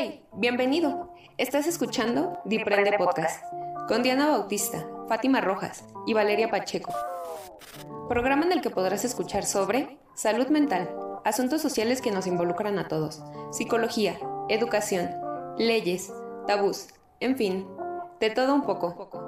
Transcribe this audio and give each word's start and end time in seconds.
¡Hey! 0.00 0.22
Bienvenido. 0.32 1.12
Estás 1.38 1.66
escuchando 1.66 2.38
Diprende 2.44 2.96
Podcast 2.96 3.42
con 3.88 4.04
Diana 4.04 4.28
Bautista, 4.28 4.86
Fátima 5.08 5.40
Rojas 5.40 5.84
y 6.06 6.14
Valeria 6.14 6.48
Pacheco. 6.48 6.94
Programa 8.08 8.44
en 8.44 8.52
el 8.52 8.60
que 8.60 8.70
podrás 8.70 9.04
escuchar 9.04 9.44
sobre 9.44 9.98
salud 10.14 10.46
mental, 10.50 10.88
asuntos 11.24 11.62
sociales 11.62 12.00
que 12.00 12.12
nos 12.12 12.28
involucran 12.28 12.78
a 12.78 12.86
todos, 12.86 13.24
psicología, 13.50 14.16
educación, 14.48 15.10
leyes, 15.58 16.12
tabús, 16.46 16.90
en 17.18 17.36
fin, 17.36 17.66
de 18.20 18.30
todo 18.30 18.54
un 18.54 18.62
poco. 18.62 19.27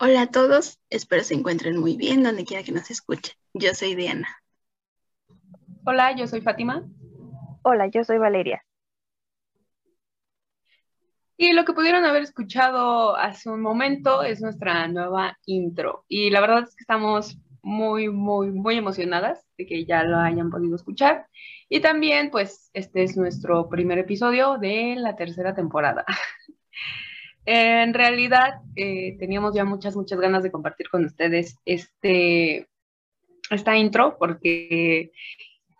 Hola 0.00 0.22
a 0.22 0.26
todos, 0.28 0.78
espero 0.90 1.24
se 1.24 1.34
encuentren 1.34 1.76
muy 1.76 1.96
bien 1.96 2.22
donde 2.22 2.44
quiera 2.44 2.62
que 2.62 2.70
nos 2.70 2.88
escuchen. 2.88 3.34
Yo 3.52 3.74
soy 3.74 3.96
Diana. 3.96 4.28
Hola, 5.84 6.14
yo 6.14 6.28
soy 6.28 6.40
Fátima. 6.40 6.86
Hola, 7.62 7.88
yo 7.88 8.04
soy 8.04 8.18
Valeria. 8.18 8.62
Y 11.36 11.52
lo 11.52 11.64
que 11.64 11.72
pudieron 11.72 12.04
haber 12.04 12.22
escuchado 12.22 13.16
hace 13.16 13.50
un 13.50 13.60
momento 13.60 14.22
es 14.22 14.40
nuestra 14.40 14.86
nueva 14.86 15.36
intro. 15.46 16.04
Y 16.06 16.30
la 16.30 16.42
verdad 16.42 16.62
es 16.62 16.76
que 16.76 16.82
estamos 16.82 17.36
muy, 17.62 18.08
muy, 18.08 18.52
muy 18.52 18.76
emocionadas 18.76 19.44
de 19.56 19.66
que 19.66 19.84
ya 19.84 20.04
lo 20.04 20.18
hayan 20.18 20.50
podido 20.50 20.76
escuchar. 20.76 21.26
Y 21.68 21.80
también, 21.80 22.30
pues, 22.30 22.70
este 22.72 23.02
es 23.02 23.16
nuestro 23.16 23.68
primer 23.68 23.98
episodio 23.98 24.58
de 24.58 24.94
la 24.96 25.16
tercera 25.16 25.56
temporada. 25.56 26.04
En 27.50 27.94
realidad, 27.94 28.60
eh, 28.76 29.16
teníamos 29.18 29.54
ya 29.54 29.64
muchas, 29.64 29.96
muchas 29.96 30.20
ganas 30.20 30.42
de 30.42 30.50
compartir 30.50 30.90
con 30.90 31.06
ustedes 31.06 31.56
este, 31.64 32.68
esta 33.48 33.74
intro 33.74 34.18
porque 34.18 35.12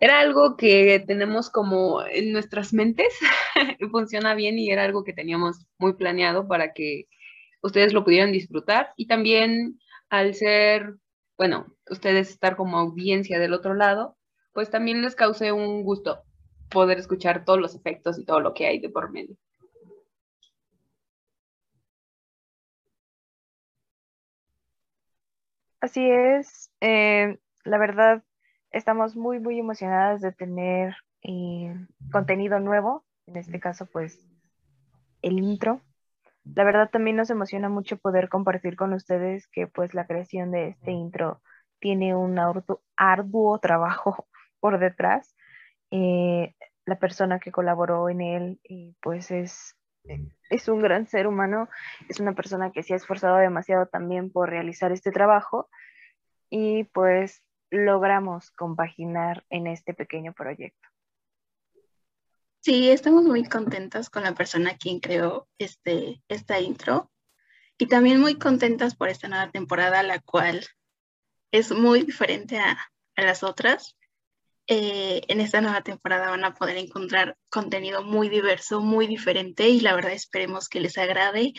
era 0.01 0.20
algo 0.20 0.56
que 0.56 1.05
tenemos 1.06 1.51
como 1.51 2.03
en 2.06 2.33
nuestras 2.33 2.73
mentes, 2.73 3.12
funciona 3.91 4.34
bien 4.34 4.59
y 4.59 4.70
era 4.70 4.84
algo 4.84 5.05
que 5.05 5.12
teníamos 5.12 5.67
muy 5.78 5.93
planeado 5.93 6.48
para 6.48 6.73
que 6.73 7.05
ustedes 7.61 7.93
lo 7.93 8.03
pudieran 8.03 8.33
disfrutar 8.33 8.95
y 8.97 9.06
también 9.06 9.78
al 10.09 10.34
ser, 10.34 10.95
bueno, 11.37 11.67
ustedes 11.91 12.31
estar 12.31 12.56
como 12.56 12.78
audiencia 12.78 13.39
del 13.39 13.53
otro 13.53 13.75
lado, 13.75 14.17
pues 14.55 14.71
también 14.71 15.03
les 15.03 15.15
cause 15.15 15.53
un 15.53 15.83
gusto 15.83 16.23
poder 16.71 16.97
escuchar 16.97 17.45
todos 17.45 17.61
los 17.61 17.75
efectos 17.75 18.19
y 18.19 18.25
todo 18.25 18.41
lo 18.41 18.55
que 18.55 18.67
hay 18.67 18.78
de 18.78 18.89
por 18.89 19.11
medio. 19.11 19.37
Así 25.81 26.11
es, 26.11 26.73
eh, 26.81 27.39
la 27.65 27.79
verdad, 27.79 28.25
estamos 28.73 29.15
muy, 29.15 29.39
muy 29.39 29.61
emocionadas 29.61 30.21
de 30.21 30.33
tener 30.33 30.97
eh, 31.23 31.73
contenido 32.11 32.59
nuevo, 32.59 33.05
en 33.27 33.37
este 33.37 33.61
caso, 33.61 33.87
pues, 33.87 34.29
el 35.23 35.39
intro. 35.39 35.81
La 36.45 36.65
verdad 36.65 36.91
también 36.91 37.17
nos 37.17 37.31
emociona 37.31 37.69
mucho 37.69 37.97
poder 37.97 38.29
compartir 38.29 38.75
con 38.75 38.93
ustedes 38.93 39.47
que 39.49 39.67
pues 39.69 39.95
la 39.95 40.06
creación 40.06 40.51
de 40.51 40.69
este 40.69 40.91
intro 40.91 41.43
tiene 41.79 42.17
un 42.17 42.39
arduo, 42.97 43.59
trabajo 43.61 44.27
por 44.61 44.81
detrás. 44.81 45.37
Eh, 45.93 46.55
la 46.87 46.99
persona 46.99 47.39
que 47.39 47.53
colaboró 47.53 48.09
en 48.09 48.21
él 48.21 48.61
pues 49.01 49.31
es 49.31 49.78
es 50.51 50.69
un 50.69 50.81
gran 50.81 51.06
ser 51.06 51.27
humano, 51.27 51.69
es 52.09 52.20
una 52.20 52.34
persona 52.34 52.73
que 52.73 52.83
se 52.83 52.95
ha 52.95 52.97
esforzado 52.97 53.37
demasiado 53.37 53.87
también 53.87 54.31
por 54.31 54.50
realizar 54.50 54.92
este 54.92 55.11
trabajo 55.11 55.69
y 56.50 56.84
pues 56.84 57.42
logramos 57.70 58.50
compaginar 58.53 59.44
en 59.50 59.66
este 59.66 59.94
pequeño 59.94 60.33
proyecto. 60.33 60.88
Sí, 62.60 62.91
estamos 62.91 63.25
muy 63.25 63.44
contentas 63.44 64.10
con 64.10 64.25
la 64.25 64.34
persona 64.34 64.77
quien 64.77 65.00
creó 65.00 65.49
este, 65.59 66.22
esta 66.28 66.60
intro 66.60 67.10
y 67.78 67.87
también 67.87 68.21
muy 68.21 68.37
contentas 68.37 68.97
por 68.97 69.09
esta 69.09 69.28
nueva 69.28 69.50
temporada, 69.50 70.03
la 70.03 70.19
cual 70.19 70.66
es 71.53 71.71
muy 71.71 72.03
diferente 72.03 72.59
a, 72.59 72.77
a 73.16 73.22
las 73.22 73.43
otras. 73.43 73.97
Eh, 74.71 75.23
en 75.29 75.41
esta 75.41 75.62
nueva 75.62 75.81
temporada 75.81 76.29
van 76.29 76.45
a 76.45 76.53
poder 76.53 76.77
encontrar 76.77 77.39
contenido 77.49 78.03
muy 78.03 78.29
diverso, 78.29 78.83
muy 78.83 79.06
diferente 79.06 79.67
y 79.67 79.81
la 79.81 79.95
verdad 79.95 80.12
esperemos 80.12 80.69
que 80.69 80.81
les 80.81 80.99
agrade, 80.99 81.55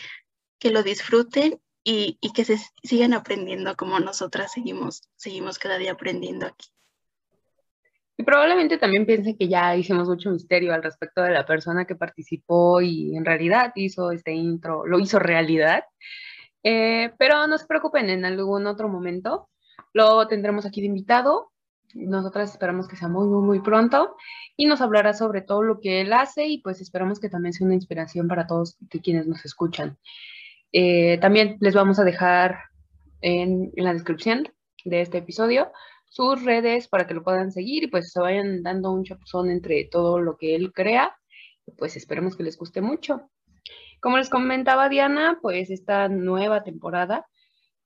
que 0.60 0.70
lo 0.70 0.84
disfruten 0.84 1.60
y, 1.82 2.20
que 2.32 2.44
se 2.44 2.58
sigan 2.84 3.12
aprendiendo 3.12 3.74
como 3.74 3.98
nosotras 3.98 4.52
seguimos, 4.52 5.02
seguimos 5.16 5.58
cada 5.58 5.76
día 5.78 5.90
aprendiendo 5.90 6.46
aquí. 6.46 6.68
Y 8.16 8.22
probablemente 8.22 8.78
también 8.78 9.06
piensen 9.06 9.36
que 9.36 9.48
ya 9.48 9.74
hicimos 9.74 10.06
mucho 10.06 10.30
misterio 10.30 10.72
al 10.72 10.84
respecto 10.84 11.22
de 11.22 11.32
la 11.32 11.44
persona 11.44 11.86
que 11.86 11.96
participó 11.96 12.80
y 12.80 13.16
en 13.16 13.24
realidad 13.24 13.72
hizo 13.74 14.12
este 14.12 14.34
intro, 14.34 14.86
lo 14.86 15.00
hizo 15.00 15.18
realidad. 15.18 15.82
Eh, 16.62 17.12
pero 17.18 17.48
no 17.48 17.58
se 17.58 17.66
preocupen, 17.66 18.08
en 18.08 18.24
algún 18.24 18.68
otro 18.68 18.88
momento 18.88 19.48
lo 19.92 20.28
tendremos 20.28 20.64
aquí 20.64 20.80
de 20.80 20.86
invitado 20.86 21.49
nosotras 21.94 22.50
esperamos 22.50 22.88
que 22.88 22.96
sea 22.96 23.08
muy, 23.08 23.26
muy, 23.26 23.42
muy 23.42 23.60
pronto 23.60 24.16
y 24.56 24.66
nos 24.66 24.80
hablará 24.80 25.14
sobre 25.14 25.42
todo 25.42 25.62
lo 25.62 25.80
que 25.80 26.00
él 26.00 26.12
hace 26.12 26.46
y 26.46 26.58
pues 26.58 26.80
esperamos 26.80 27.20
que 27.20 27.28
también 27.28 27.52
sea 27.52 27.66
una 27.66 27.74
inspiración 27.74 28.28
para 28.28 28.46
todos 28.46 28.76
quienes 29.02 29.26
nos 29.26 29.44
escuchan. 29.44 29.98
Eh, 30.72 31.18
también 31.20 31.56
les 31.60 31.74
vamos 31.74 31.98
a 31.98 32.04
dejar 32.04 32.58
en, 33.20 33.72
en, 33.74 33.84
la 33.84 33.92
descripción 33.92 34.48
de 34.84 35.00
este 35.00 35.18
episodio 35.18 35.72
sus 36.08 36.44
redes 36.44 36.88
para 36.88 37.06
que 37.06 37.14
lo 37.14 37.22
puedan 37.22 37.52
seguir 37.52 37.84
y 37.84 37.86
pues 37.86 38.12
se 38.12 38.20
vayan 38.20 38.62
dando 38.62 38.90
un 38.90 39.04
chapuzón 39.04 39.50
entre 39.50 39.84
todo 39.84 40.18
lo 40.20 40.36
que 40.36 40.54
él 40.54 40.72
crea. 40.72 41.16
Pues 41.78 41.96
esperemos 41.96 42.36
que 42.36 42.42
les 42.42 42.58
guste 42.58 42.80
mucho. 42.80 43.30
Como 44.00 44.18
les 44.18 44.30
comentaba 44.30 44.88
Diana, 44.88 45.38
pues 45.40 45.70
esta 45.70 46.08
nueva 46.08 46.64
temporada, 46.64 47.26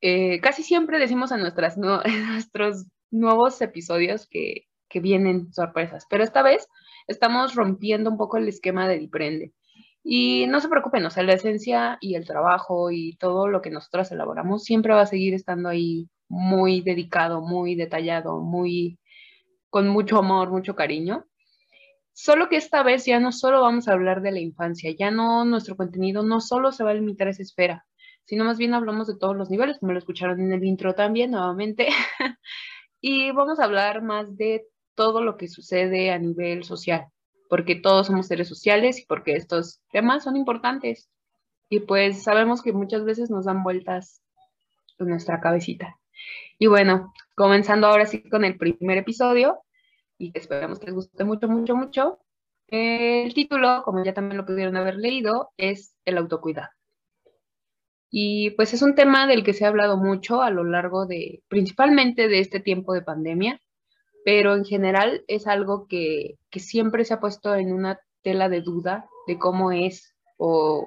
eh, 0.01 0.41
casi 0.41 0.63
siempre 0.63 0.99
decimos 0.99 1.33
a 1.33 1.37
nuestras, 1.37 1.77
no, 1.77 2.03
nuestros 2.29 2.87
nuevos 3.15 3.61
episodios 3.61 4.27
que, 4.29 4.67
que 4.89 5.01
vienen 5.01 5.53
sorpresas, 5.53 6.07
pero 6.09 6.25
esta 6.25 6.43
vez 6.43 6.69
estamos 7.07 7.55
rompiendo 7.55 8.11
un 8.11 8.17
poco 8.17 8.37
el 8.37 8.49
esquema 8.49 8.89
de 8.89 8.99
Diprende. 8.99 9.53
Y 10.03 10.47
no 10.49 10.61
se 10.61 10.69
preocupen, 10.69 11.07
o 11.07 11.11
sea, 11.11 11.23
la 11.23 11.33
esencia 11.33 11.97
y 12.01 12.15
el 12.15 12.27
trabajo 12.27 12.91
y 12.91 13.17
todo 13.17 13.49
lo 13.49 13.63
que 13.63 13.71
nosotros 13.71 14.13
elaboramos 14.13 14.63
siempre 14.63 14.93
va 14.93 15.01
a 15.01 15.07
seguir 15.07 15.33
estando 15.33 15.71
ahí 15.71 16.11
muy 16.29 16.83
dedicado, 16.83 17.41
muy 17.41 17.75
detallado, 17.75 18.41
muy 18.41 18.99
con 19.71 19.89
mucho 19.89 20.19
amor, 20.19 20.51
mucho 20.51 20.77
cariño. 20.77 21.25
Solo 22.13 22.49
que 22.49 22.57
esta 22.57 22.83
vez 22.83 23.07
ya 23.07 23.19
no 23.19 23.33
solo 23.33 23.61
vamos 23.63 23.89
a 23.89 23.93
hablar 23.93 24.23
de 24.23 24.31
la 24.33 24.41
infancia, 24.41 24.95
ya 24.97 25.11
no, 25.11 25.45
nuestro 25.45 25.77
contenido 25.77 26.23
no 26.23 26.41
solo 26.41 26.71
se 26.71 26.85
va 26.85 26.91
a 26.91 26.95
limitar 26.95 27.27
a 27.27 27.31
esa 27.31 27.43
esfera, 27.43 27.87
sino 28.25 28.45
más 28.45 28.59
bien 28.59 28.75
hablamos 28.75 29.07
de 29.09 29.19
todos 29.19 29.37
los 29.37 29.51
niveles, 29.51 29.79
como 29.79 29.93
lo 29.93 29.99
escucharon 29.99 30.41
en 30.41 30.53
el 30.53 30.65
intro 30.65 30.95
también, 30.95 31.33
nuevamente. 31.33 31.89
y 33.07 33.33
vamos 33.33 33.61
a 33.61 33.65
hablar 33.65 34.01
más 34.01 34.35
de 34.35 34.67
todo 34.95 35.23
lo 35.23 35.37
que 35.37 35.47
sucede 35.47 36.11
a 36.11 36.19
nivel 36.19 36.65
social, 36.65 37.09
porque 37.51 37.75
todos 37.75 38.07
somos 38.07 38.29
seres 38.29 38.49
sociales 38.49 38.99
y 38.99 39.05
porque 39.05 39.33
estos 39.33 39.83
temas 39.93 40.25
son 40.25 40.39
importantes. 40.39 41.11
Y 41.69 41.81
pues 41.81 42.23
sabemos 42.23 42.63
que 42.63 42.73
muchas 42.73 43.05
veces 43.05 43.29
nos 43.29 43.45
dan 43.45 43.63
vueltas 43.63 44.23
en 44.99 45.09
nuestra 45.09 45.43
cabecita. 45.43 45.99
Y 46.59 46.67
bueno, 46.67 47.13
comenzando 47.35 47.89
ahora 47.89 48.07
sí 48.07 48.27
con 48.27 48.43
el 48.43 48.57
primer 48.57 48.97
episodio, 48.97 49.61
y 50.17 50.33
esperamos 50.33 50.79
que 50.79 50.87
les 50.87 50.95
guste 50.95 51.25
mucho, 51.25 51.47
mucho, 51.47 51.77
mucho. 51.77 52.21
El 52.69 53.35
título, 53.35 53.83
como 53.85 54.03
ya 54.03 54.15
también 54.15 54.39
lo 54.39 54.47
pudieron 54.47 54.79
haber 54.79 54.97
leído, 54.97 55.51
es 55.59 55.95
el 56.07 56.17
autocuidado. 56.17 56.71
Y 58.17 58.51
pues 58.51 58.73
es 58.73 58.83
un 58.83 58.95
tema 58.95 59.27
del 59.27 59.43
que 59.43 59.55
se 59.55 59.65
ha 59.65 59.69
hablado 59.69 59.97
mucho 59.97 60.41
a 60.41 60.51
lo 60.51 60.63
largo 60.63 61.05
de, 61.05 61.43
principalmente 61.49 62.29
de 62.29 62.39
este 62.39 62.61
tiempo 62.61 62.95
de 62.95 63.03
pandemia, 63.03 63.61
pero 64.25 64.55
en 64.55 64.65
general 64.65 65.25
es 65.27 65.49
algo 65.49 65.89
que, 65.89 66.39
que 66.49 66.61
siempre 66.61 67.05
se 67.05 67.15
ha 67.15 67.19
puesto 67.19 67.57
en 67.57 67.73
una 67.73 67.99
tela 68.23 68.49
de 68.49 68.61
duda 68.61 69.09
de 69.27 69.37
cómo 69.37 69.73
es 69.73 70.15
o 70.37 70.87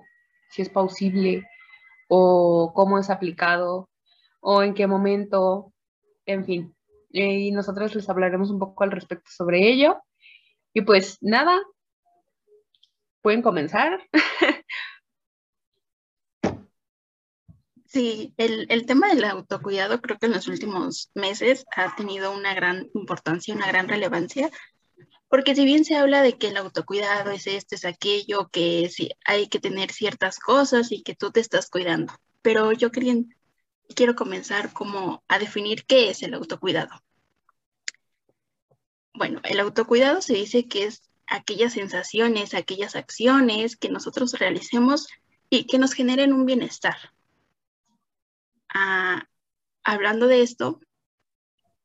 si 0.51 0.61
es 0.61 0.69
posible 0.69 1.43
o 2.07 2.71
cómo 2.73 2.97
es 2.97 3.09
aplicado 3.09 3.89
o 4.39 4.63
en 4.63 4.73
qué 4.73 4.87
momento, 4.87 5.73
en 6.25 6.45
fin. 6.45 6.75
Y 7.09 7.51
nosotros 7.51 7.93
les 7.93 8.07
hablaremos 8.09 8.51
un 8.51 8.59
poco 8.59 8.85
al 8.85 8.91
respecto 8.91 9.29
sobre 9.29 9.67
ello. 9.67 9.97
Y 10.71 10.79
pues 10.79 11.17
nada, 11.19 11.59
pueden 13.21 13.41
comenzar. 13.41 13.99
Sí, 17.97 18.31
el, 18.37 18.67
el, 18.69 18.85
tema 18.85 19.07
del 19.07 19.23
autocuidado 19.23 19.99
creo 20.01 20.19
que 20.19 20.27
en 20.27 20.33
los 20.33 20.47
últimos 20.47 21.09
meses 21.15 21.65
ha 21.75 21.95
tenido 21.95 22.31
una 22.31 22.53
gran 22.53 22.91
importancia, 22.93 23.55
una 23.55 23.65
gran 23.65 23.87
relevancia, 23.87 24.51
porque 25.29 25.55
si 25.55 25.65
bien 25.65 25.83
se 25.83 25.95
habla 25.95 26.21
de 26.21 26.37
que 26.37 26.49
el 26.49 26.57
autocuidado 26.57 27.31
es 27.31 27.47
esto, 27.47 27.73
es 27.73 27.85
aquello, 27.85 28.49
que 28.51 28.87
sí, 28.93 29.09
hay 29.25 29.47
que 29.47 29.59
tener 29.59 29.91
ciertas 29.91 30.37
cosas 30.37 30.91
y 30.91 31.01
que 31.01 31.15
tú 31.15 31.31
te 31.31 31.39
estás 31.39 31.71
cuidando, 31.71 32.13
pero 32.43 32.71
yo 32.71 32.91
quería 32.91 33.15
quiero 33.95 34.15
comenzar 34.15 34.73
como 34.73 35.23
a 35.27 35.39
definir 35.39 35.83
qué 35.87 36.11
es 36.11 36.21
el 36.21 36.35
autocuidado. 36.35 37.01
Bueno, 39.15 39.41
el 39.43 39.59
autocuidado 39.59 40.21
se 40.21 40.35
dice 40.35 40.67
que 40.67 40.83
es 40.83 41.01
aquellas 41.25 41.73
sensaciones, 41.73 42.53
aquellas 42.53 42.95
acciones 42.95 43.75
que 43.75 43.89
nosotros 43.89 44.33
realicemos 44.33 45.07
y 45.49 45.65
que 45.65 45.79
nos 45.79 45.93
generen 45.93 46.31
un 46.31 46.45
bienestar. 46.45 47.16
Ah, 48.73 49.27
hablando 49.83 50.27
de 50.27 50.41
esto, 50.41 50.81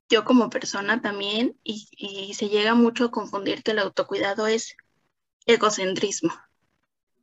yo 0.09 0.25
como 0.25 0.51
persona 0.51 1.01
también, 1.01 1.59
y, 1.65 2.35
se 2.35 2.49
llega 2.49 2.75
mucho 2.75 3.07
a 3.07 3.11
confundir 3.11 3.63
que 3.63 3.71
el 3.71 3.79
autocuidado 3.79 4.47
es 4.47 4.77
egocentrismo, 5.47 6.33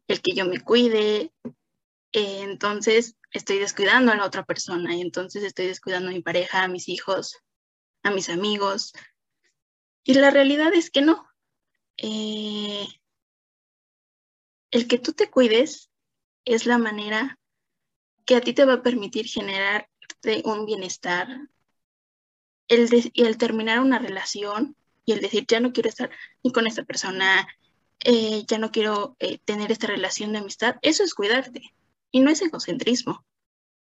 el 0.07 0.21
que 0.21 0.33
yo 0.33 0.45
me 0.45 0.59
cuide, 0.59 1.31
eh, 2.11 2.41
entonces 2.41 3.15
estoy 3.31 3.59
descuidando 3.59 4.11
a 4.11 4.15
la 4.15 4.25
otra 4.25 4.43
persona, 4.43 4.95
y 4.95 5.01
entonces 5.01 5.43
estoy 5.43 5.67
descuidando 5.67 6.09
a 6.09 6.13
mi 6.13 6.21
pareja, 6.21 6.63
a 6.63 6.67
mis 6.67 6.89
hijos, 6.89 7.37
a 8.03 8.11
mis 8.11 8.29
amigos. 8.29 8.93
Y 10.03 10.15
la 10.15 10.31
realidad 10.31 10.73
es 10.73 10.89
que 10.89 11.01
no. 11.01 11.27
Eh, 11.97 12.87
el 14.71 14.87
que 14.87 14.99
tú 14.99 15.13
te 15.13 15.29
cuides 15.29 15.89
es 16.45 16.65
la 16.65 16.77
manera 16.77 17.38
que 18.29 18.35
a 18.35 18.41
ti 18.41 18.53
te 18.53 18.63
va 18.63 18.73
a 18.73 18.83
permitir 18.83 19.25
generar 19.25 19.89
un 20.43 20.67
bienestar, 20.67 21.27
el, 22.67 22.87
el 23.15 23.37
terminar 23.39 23.79
una 23.79 23.97
relación 23.97 24.75
y 25.03 25.13
el 25.13 25.19
decir, 25.19 25.47
ya 25.47 25.59
no 25.59 25.73
quiero 25.73 25.89
estar 25.89 26.11
ni 26.43 26.51
con 26.51 26.67
esta 26.67 26.83
persona, 26.83 27.47
eh, 28.01 28.43
ya 28.45 28.59
no 28.59 28.69
quiero 28.69 29.15
eh, 29.17 29.39
tener 29.45 29.71
esta 29.71 29.87
relación 29.87 30.31
de 30.31 30.37
amistad, 30.37 30.75
eso 30.83 31.03
es 31.03 31.15
cuidarte 31.15 31.73
y 32.11 32.19
no 32.19 32.29
es 32.29 32.43
egocentrismo, 32.43 33.25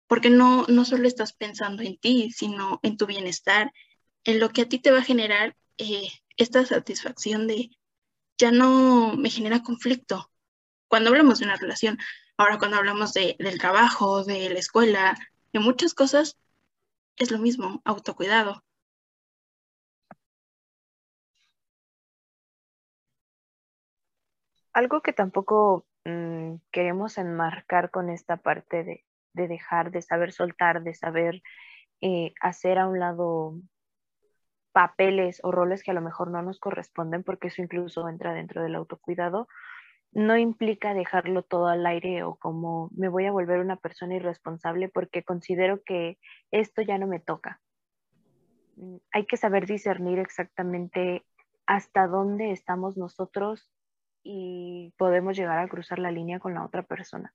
porque 0.07 0.29
no, 0.29 0.65
no 0.69 0.85
solo 0.85 1.09
estás 1.09 1.33
pensando 1.33 1.83
en 1.83 1.97
ti, 1.97 2.31
sino 2.31 2.79
en 2.83 2.95
tu 2.95 3.07
bienestar, 3.07 3.73
en 4.23 4.39
lo 4.39 4.51
que 4.51 4.61
a 4.61 4.69
ti 4.69 4.79
te 4.79 4.91
va 4.91 4.99
a 4.99 5.03
generar 5.03 5.57
eh, 5.77 6.07
esta 6.37 6.65
satisfacción 6.65 7.47
de, 7.47 7.71
ya 8.37 8.53
no 8.53 9.13
me 9.17 9.29
genera 9.29 9.61
conflicto. 9.61 10.31
Cuando 10.87 11.09
hablamos 11.09 11.39
de 11.39 11.45
una 11.45 11.57
relación, 11.57 11.97
ahora 12.37 12.57
cuando 12.57 12.77
hablamos 12.77 13.13
de, 13.13 13.35
del 13.39 13.59
trabajo, 13.59 14.23
de 14.23 14.49
la 14.49 14.59
escuela, 14.59 15.17
de 15.53 15.59
muchas 15.59 15.93
cosas, 15.93 16.37
es 17.17 17.31
lo 17.31 17.37
mismo, 17.37 17.81
autocuidado. 17.85 18.63
Algo 24.73 25.01
que 25.01 25.13
tampoco 25.13 25.85
mm, 26.05 26.55
queremos 26.71 27.17
enmarcar 27.17 27.91
con 27.91 28.09
esta 28.09 28.37
parte 28.37 28.83
de, 28.83 29.47
dejar, 29.47 29.91
de 29.91 30.01
saber 30.01 30.31
soltar, 30.31 30.81
de 30.83 30.93
saber 30.93 31.43
eh, 32.01 32.33
hacer 32.41 32.79
a 32.79 32.87
un 32.87 32.99
lado 32.99 33.55
papeles 34.71 35.41
o 35.43 35.51
roles 35.51 35.83
que 35.83 35.91
a 35.91 35.93
lo 35.93 36.01
mejor 36.01 36.31
no 36.31 36.41
nos 36.41 36.59
corresponden, 36.59 37.23
porque 37.23 37.49
eso 37.49 37.61
incluso 37.61 38.07
entra 38.07 38.33
dentro 38.33 38.63
del 38.63 38.75
autocuidado, 38.75 39.47
no 40.11 40.37
implica 40.37 40.93
dejarlo 40.93 41.43
todo 41.43 41.67
al 41.67 41.85
aire 41.85 42.23
o 42.23 42.35
como 42.35 42.89
me 42.95 43.07
voy 43.07 43.25
a 43.25 43.31
volver 43.31 43.59
una 43.59 43.77
persona 43.77 44.15
irresponsable 44.15 44.89
porque 44.89 45.23
considero 45.23 45.81
que 45.83 46.17
esto 46.51 46.81
ya 46.81 46.97
no 46.97 47.07
me 47.07 47.19
toca. 47.19 47.61
Mm, 48.75 48.97
hay 49.11 49.25
que 49.25 49.37
saber 49.37 49.65
discernir 49.65 50.19
exactamente 50.19 51.25
hasta 51.65 52.07
dónde 52.07 52.51
estamos 52.51 52.97
nosotros 52.97 53.69
y 54.23 54.93
podemos 54.97 55.37
llegar 55.37 55.59
a 55.59 55.67
cruzar 55.67 55.99
la 55.99 56.11
línea 56.11 56.39
con 56.39 56.53
la 56.53 56.65
otra 56.65 56.83
persona. 56.83 57.33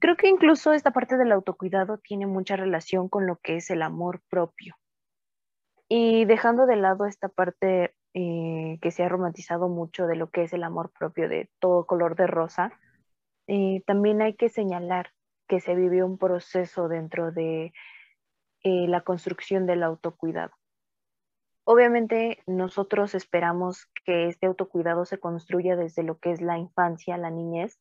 Creo 0.00 0.16
que 0.16 0.28
incluso 0.28 0.72
esta 0.72 0.92
parte 0.92 1.16
del 1.16 1.30
autocuidado 1.30 1.98
tiene 1.98 2.26
mucha 2.26 2.56
relación 2.56 3.08
con 3.08 3.26
lo 3.26 3.36
que 3.36 3.56
es 3.56 3.70
el 3.70 3.82
amor 3.82 4.22
propio. 4.28 4.76
Y 5.88 6.24
dejando 6.24 6.66
de 6.66 6.76
lado 6.76 7.06
esta 7.06 7.28
parte 7.28 7.94
eh, 8.12 8.78
que 8.82 8.90
se 8.90 9.04
ha 9.04 9.08
romantizado 9.08 9.68
mucho 9.68 10.06
de 10.06 10.16
lo 10.16 10.30
que 10.30 10.42
es 10.42 10.52
el 10.52 10.64
amor 10.64 10.90
propio 10.98 11.28
de 11.28 11.48
todo 11.60 11.86
color 11.86 12.16
de 12.16 12.26
rosa, 12.26 12.72
eh, 13.46 13.82
también 13.86 14.20
hay 14.20 14.34
que 14.34 14.48
señalar 14.48 15.12
que 15.46 15.60
se 15.60 15.74
vivió 15.74 16.06
un 16.06 16.18
proceso 16.18 16.88
dentro 16.88 17.32
de 17.32 17.72
eh, 18.62 18.88
la 18.88 19.02
construcción 19.02 19.66
del 19.66 19.82
autocuidado. 19.82 20.52
Obviamente 21.64 22.42
nosotros 22.46 23.14
esperamos 23.14 23.86
que 24.04 24.26
este 24.28 24.46
autocuidado 24.46 25.04
se 25.04 25.18
construya 25.18 25.76
desde 25.76 26.02
lo 26.02 26.18
que 26.18 26.32
es 26.32 26.40
la 26.40 26.58
infancia, 26.58 27.16
la 27.16 27.30
niñez, 27.30 27.78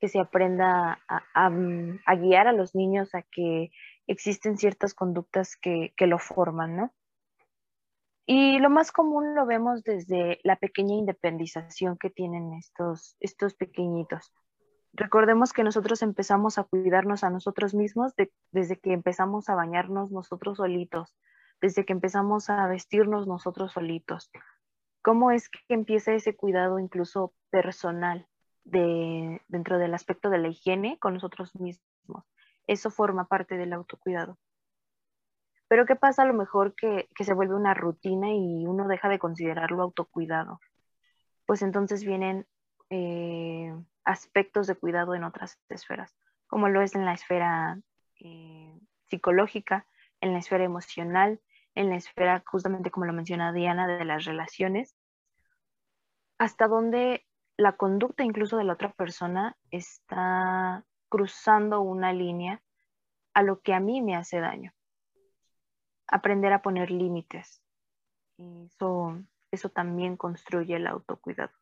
que 0.00 0.08
se 0.08 0.20
aprenda 0.20 1.00
a, 1.08 2.14
guiar 2.16 2.48
a 2.48 2.52
los 2.52 2.74
niños 2.74 3.14
a 3.14 3.22
que 3.22 3.70
existen 4.06 4.56
ciertas 4.56 4.94
conductas 4.94 5.56
que, 5.56 5.92
que 5.96 6.06
lo 6.06 6.18
forman, 6.18 6.76
¿no? 6.76 6.94
Y 8.26 8.58
lo 8.58 8.70
más 8.70 8.90
común 8.90 9.36
lo 9.36 9.46
vemos 9.46 9.84
desde 9.84 10.40
la 10.42 10.56
pequeña 10.56 10.96
independización 10.96 11.96
que 11.96 12.10
tienen 12.10 12.54
estos, 12.54 13.16
estos 13.20 13.54
pequeñitos. 13.54 14.32
Recordemos 14.92 15.52
que 15.52 15.62
nosotros 15.62 16.02
empezamos 16.02 16.58
a 16.58 16.64
cuidarnos 16.64 17.22
a 17.22 17.30
nosotros 17.30 17.72
mismos 17.72 18.14
desde 18.50 18.80
que 18.80 18.92
empezamos 18.92 19.48
a 19.48 19.54
bañarnos 19.54 20.10
nosotros 20.10 20.56
solitos, 20.56 21.14
desde 21.60 21.84
que 21.84 21.92
empezamos 21.92 22.50
a 22.50 22.66
vestirnos 22.66 23.28
nosotros 23.28 23.72
solitos. 23.72 24.30
¿Cómo 25.02 25.30
es 25.30 25.48
que 25.48 25.60
empieza 25.68 26.12
ese 26.12 26.34
cuidado 26.34 26.80
incluso 26.80 27.32
personal 27.50 28.26
de, 28.64 29.40
dentro 29.46 29.78
del 29.78 29.94
aspecto 29.94 30.30
de 30.30 30.38
la 30.38 30.48
higiene 30.48 30.98
con 30.98 31.14
nosotros 31.14 31.54
mismos? 31.54 32.24
Eso 32.66 32.90
forma 32.90 33.28
parte 33.28 33.56
del 33.56 33.72
autocuidado. 33.72 34.36
Pero 35.68 35.84
¿qué 35.84 35.96
pasa 35.96 36.22
a 36.22 36.26
lo 36.26 36.34
mejor 36.34 36.74
que, 36.74 37.08
se 37.18 37.34
vuelve 37.34 37.54
una 37.54 37.74
rutina 37.74 38.32
y 38.32 38.66
uno 38.66 38.86
deja 38.86 39.08
de 39.08 39.18
considerarlo 39.18 39.82
autocuidado? 39.82 40.60
Pues 41.44 41.62
entonces 41.62 42.04
vienen 42.04 42.46
eh, 42.90 43.74
aspectos 44.04 44.68
de 44.68 44.76
cuidado 44.76 45.14
en 45.14 45.24
otras 45.24 45.58
esferas, 45.68 46.14
como 46.46 46.68
lo 46.68 46.82
es 46.82 46.94
en 46.94 47.04
la 47.04 47.14
esfera 47.14 47.80
eh, 48.20 48.78
psicológica, 49.06 49.86
en 50.20 50.32
la 50.32 50.38
esfera 50.38 50.64
emocional, 50.64 51.40
en 51.74 51.90
la 51.90 51.96
esfera, 51.96 52.42
justamente 52.46 52.90
como 52.90 53.06
lo 53.06 53.12
menciona 53.12 53.52
Diana, 53.52 53.88
de 53.88 54.04
las 54.04 54.24
relaciones, 54.24 54.96
hasta 56.38 56.68
donde 56.68 57.26
la 57.56 57.72
conducta 57.72 58.22
incluso 58.22 58.56
de 58.56 58.64
la 58.64 58.74
otra 58.74 58.92
persona 58.92 59.56
está 59.70 60.84
cruzando 61.08 61.80
una 61.80 62.12
línea 62.12 62.62
a 63.34 63.42
lo 63.42 63.60
que 63.60 63.74
a 63.74 63.80
mí 63.80 64.00
me 64.00 64.14
hace 64.14 64.40
daño 64.40 64.75
aprender 66.08 66.52
a 66.52 66.62
poner 66.62 66.90
límites. 66.90 67.62
eso, 68.38 69.18
eso 69.50 69.68
también 69.70 70.16
construye 70.16 70.76
el 70.76 70.86
autocuidado. 70.86 71.52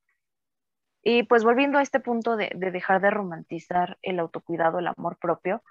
Y 1.02 1.24
pues 1.24 1.44
volviendo 1.44 1.78
a 1.78 1.82
este 1.82 2.00
punto 2.00 2.36
de, 2.36 2.50
dejar 2.54 3.00
de 3.00 3.10
romantizar 3.10 3.98
el 4.02 4.18
autocuidado, 4.20 4.78
el 4.78 4.88
amor 4.88 5.18
propio, 5.18 5.62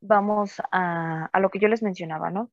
vamos 0.00 0.60
a, 0.72 1.26
a, 1.32 1.40
lo 1.40 1.50
que 1.50 1.60
yo 1.60 1.68
les 1.68 1.82
mencionaba, 1.82 2.30
¿no? 2.30 2.50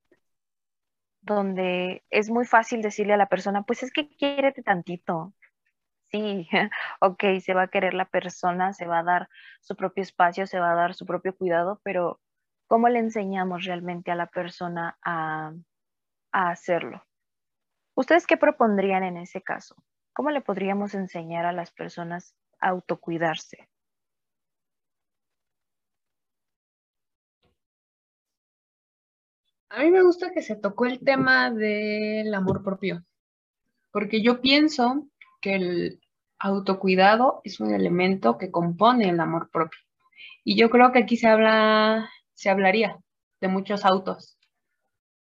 Donde 1.22 2.03
es 2.10 2.29
muy 2.29 2.46
fácil 2.46 2.81
decirle 2.81 3.13
a 3.13 3.17
la 3.17 3.27
persona, 3.27 3.63
pues 3.63 3.84
es 3.84 3.91
que 3.91 4.07
quiérete 4.10 4.63
tantito. 4.63 5.34
Sí, 6.12 6.48
ok, 7.01 7.24
se 7.41 7.53
va 7.53 7.63
a 7.63 7.67
querer 7.69 7.93
la 7.93 8.05
persona, 8.05 8.74
se 8.74 8.86
va 8.88 9.00
a 9.00 9.03
dar 9.03 9.29
su 9.62 9.75
propio 9.75 10.03
espacio, 10.03 10.48
se 10.48 10.60
va 10.60 10.72
a 10.72 10.75
dar 10.75 10.93
su 10.96 11.05
propio 11.05 11.36
cuidado, 11.36 11.81
pero 11.84 12.22
¿Cómo 12.67 12.89
le 12.89 13.00
enseñamos 13.00 13.63
realmente 13.63 14.12
a 14.12 14.15
la 14.15 14.27
persona 14.27 14.97
a, 15.01 15.53
hacerlo? 16.31 17.03
¿Ustedes 17.95 18.27
qué 18.27 18.36
propondrían 18.36 19.03
en 19.03 19.17
ese 19.17 19.41
caso? 19.41 19.75
¿Cómo 20.13 20.31
le 20.31 20.41
podríamos 20.41 20.93
enseñar 20.93 21.45
a 21.45 21.53
las 21.53 21.71
personas 21.71 22.36
a 22.59 22.69
autocuidarse? 22.69 23.69
A 29.69 29.79
mí 29.79 29.91
me 29.91 30.03
gusta 30.03 30.31
que 30.31 30.41
se 30.41 30.55
tocó 30.55 30.86
el 30.86 31.00
tema 31.00 31.50
del 31.51 32.33
amor 32.33 32.63
propio, 32.63 33.03
porque 33.91 34.21
yo 34.21 34.41
pienso 34.41 35.07
que 35.41 35.55
el 35.55 36.01
autocuidado 36.39 37.41
es 37.43 37.59
un 37.59 37.74
elemento 37.74 38.38
que 38.38 38.51
compone 38.51 39.09
el 39.09 39.19
amor 39.19 39.50
propio. 39.51 39.79
Y 40.43 40.57
yo 40.57 40.69
creo 40.69 40.91
que 40.91 41.00
aquí 41.00 41.17
se 41.17 41.27
habla 41.27 42.09
se 42.38 42.51
hablaría 42.51 43.00
de 43.41 43.48
muchos 43.48 43.84
autos. 43.84 44.38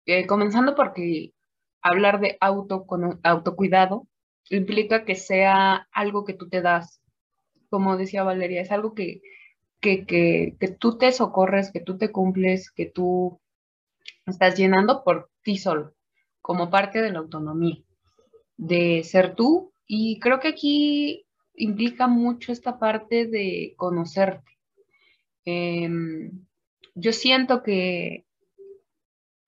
Eh, 0.05 0.27
comenzando 0.27 0.75
porque 0.75 1.33
hablar 1.81 2.19
de 2.19 2.37
auto 2.39 2.85
con 2.85 3.19
autocuidado 3.23 4.07
implica 4.49 5.03
que 5.03 5.15
sea 5.15 5.87
algo 5.91 6.25
que 6.25 6.33
tú 6.33 6.47
te 6.47 6.61
das. 6.61 7.01
Como 7.71 7.97
decía 7.97 8.23
Valeria, 8.23 8.61
es 8.61 8.71
algo 8.71 8.93
que, 8.93 9.21
que, 9.79 10.05
que, 10.05 10.55
que 10.59 10.67
tú 10.67 10.99
te 10.99 11.11
socorres, 11.11 11.71
que 11.71 11.79
tú 11.79 11.97
te 11.97 12.11
cumples, 12.11 12.69
que 12.71 12.85
tú 12.85 13.41
estás 14.27 14.55
llenando 14.55 15.03
por 15.03 15.31
ti 15.41 15.57
solo, 15.57 15.95
como 16.39 16.69
parte 16.69 17.01
de 17.01 17.11
la 17.11 17.19
autonomía, 17.19 17.81
de 18.57 19.03
ser 19.03 19.33
tú. 19.33 19.73
Y 19.87 20.19
creo 20.19 20.39
que 20.39 20.49
aquí 20.49 21.25
implica 21.55 22.05
mucho 22.07 22.51
esta 22.51 22.77
parte 22.77 23.25
de 23.25 23.73
conocerte. 23.75 24.51
Eh, 25.45 25.89
yo 26.95 27.13
siento 27.13 27.63
que 27.63 28.25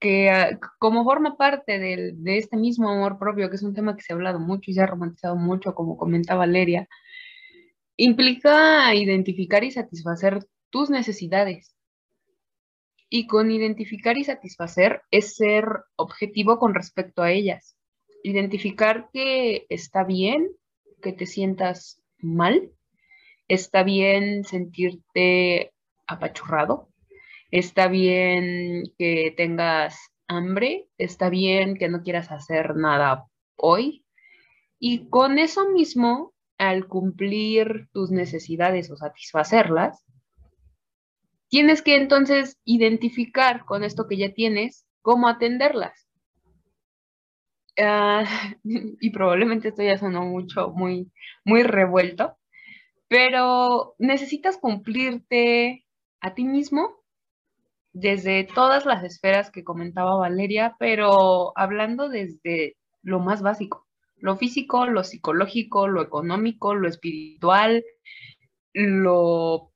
que 0.04 0.28
ah, 0.28 0.58
como 0.78 1.02
forma 1.02 1.38
parte 1.38 1.78
de 1.78 2.38
este 2.38 2.58
mismo 2.58 2.90
amor 2.90 3.18
propio, 3.18 3.48
que 3.48 3.56
es 3.56 3.62
un 3.62 3.72
tema 3.72 3.96
que 3.96 4.02
se 4.02 4.12
ha 4.12 4.16
hablado 4.16 4.38
mucho 4.38 4.70
y 4.70 4.74
se 4.74 4.82
ha 4.82 4.86
romantizado 4.86 5.34
mucho, 5.34 5.74
como 5.74 5.96
comenta 5.96 6.34
Valeria, 6.34 6.86
implica 7.96 8.94
identificar 8.94 9.64
y 9.64 9.70
satisfacer 9.70 10.46
tus 10.68 10.90
necesidades. 10.90 11.74
Y 13.08 13.26
con 13.26 13.50
identificar 13.50 14.18
y 14.18 14.24
satisfacer 14.24 15.00
es 15.10 15.36
ser 15.36 15.66
objetivo 15.96 16.58
con 16.58 16.74
respecto 16.74 17.22
a 17.22 17.30
ellas. 17.30 17.74
Identificar 18.22 19.08
que 19.10 19.64
está 19.70 20.04
bien 20.04 20.50
que 21.00 21.14
te 21.14 21.24
sientas 21.24 22.02
mal, 22.18 22.72
está 23.48 23.84
bien 23.84 24.44
sentirte 24.44 25.72
apachurrado, 26.06 26.90
está 27.54 27.86
bien 27.86 28.82
que 28.98 29.32
tengas 29.36 29.96
hambre, 30.26 30.88
está 30.98 31.30
bien 31.30 31.76
que 31.76 31.88
no 31.88 32.02
quieras 32.02 32.32
hacer 32.32 32.74
nada 32.74 33.26
hoy. 33.54 34.04
Y 34.80 35.08
con 35.08 35.38
eso 35.38 35.70
mismo, 35.70 36.34
al 36.58 36.88
cumplir 36.88 37.88
tus 37.92 38.10
necesidades 38.10 38.90
o 38.90 38.96
satisfacerlas, 38.96 40.04
tienes 41.48 41.80
que 41.82 41.94
entonces 41.94 42.58
identificar 42.64 43.64
con 43.64 43.84
esto 43.84 44.08
que 44.08 44.16
ya 44.16 44.34
tienes 44.34 44.84
cómo 45.00 45.28
atenderlas. 45.28 46.08
Ah, 47.78 48.24
y 48.64 49.10
probablemente 49.10 49.68
esto 49.68 49.84
ya 49.84 49.96
sonó 49.96 50.24
mucho, 50.24 50.70
muy, 50.70 51.12
muy 51.44 51.62
revuelto, 51.62 52.36
pero 53.06 53.94
necesitas 54.00 54.56
cumplirte 54.58 55.86
a 56.20 56.34
ti 56.34 56.42
mismo 56.42 57.03
desde 57.94 58.44
todas 58.44 58.84
las 58.84 59.04
esferas 59.04 59.50
que 59.50 59.64
comentaba 59.64 60.16
Valeria, 60.16 60.76
pero 60.78 61.56
hablando 61.56 62.08
desde 62.08 62.76
lo 63.02 63.20
más 63.20 63.40
básico, 63.40 63.86
lo 64.16 64.36
físico, 64.36 64.86
lo 64.86 65.04
psicológico, 65.04 65.86
lo 65.86 66.02
económico, 66.02 66.74
lo 66.74 66.88
espiritual, 66.88 67.84
lo 68.72 69.70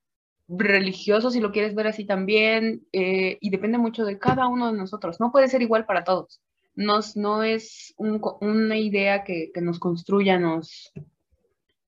religioso, 0.49 1.31
si 1.31 1.39
lo 1.39 1.51
quieres 1.51 1.75
ver 1.75 1.87
así 1.87 2.05
también, 2.05 2.85
eh, 2.91 3.37
y 3.39 3.49
depende 3.51 3.77
mucho 3.77 4.03
de 4.03 4.19
cada 4.19 4.47
uno 4.47 4.71
de 4.71 4.77
nosotros. 4.77 5.19
No 5.19 5.31
puede 5.31 5.47
ser 5.47 5.61
igual 5.61 5.85
para 5.85 6.03
todos. 6.03 6.41
Nos, 6.75 7.15
no 7.15 7.43
es 7.43 7.93
una 7.97 8.77
idea 8.77 9.23
que, 9.23 9.51
que, 9.53 9.61
nos 9.61 9.79
construya, 9.79 10.39
nos, 10.39 10.91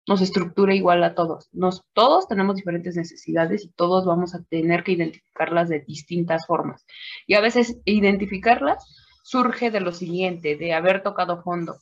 nos 0.08 0.22
estructura 0.22 0.74
igual 0.74 1.04
a 1.04 1.16
todos. 1.16 1.48
Nos, 1.52 1.84
todos 1.94 2.28
tenemos 2.28 2.56
diferentes 2.56 2.96
necesidades 2.96 3.64
y 3.66 3.70
todos 3.70 4.06
vamos 4.06 4.34
a 4.34 4.44
tener 4.44 4.84
que 4.84 4.94
identificarlas 4.94 5.70
de 5.70 5.82
distintas 5.82 6.46
formas. 6.46 6.86
Y 7.28 7.36
a 7.36 7.42
veces 7.42 7.78
identificarlas 7.86 8.84
surge 9.24 9.72
de 9.72 9.82
lo 9.82 9.92
siguiente, 9.94 10.56
de 10.56 10.74
haber 10.74 11.04
tocado 11.04 11.44
fondo. 11.44 11.78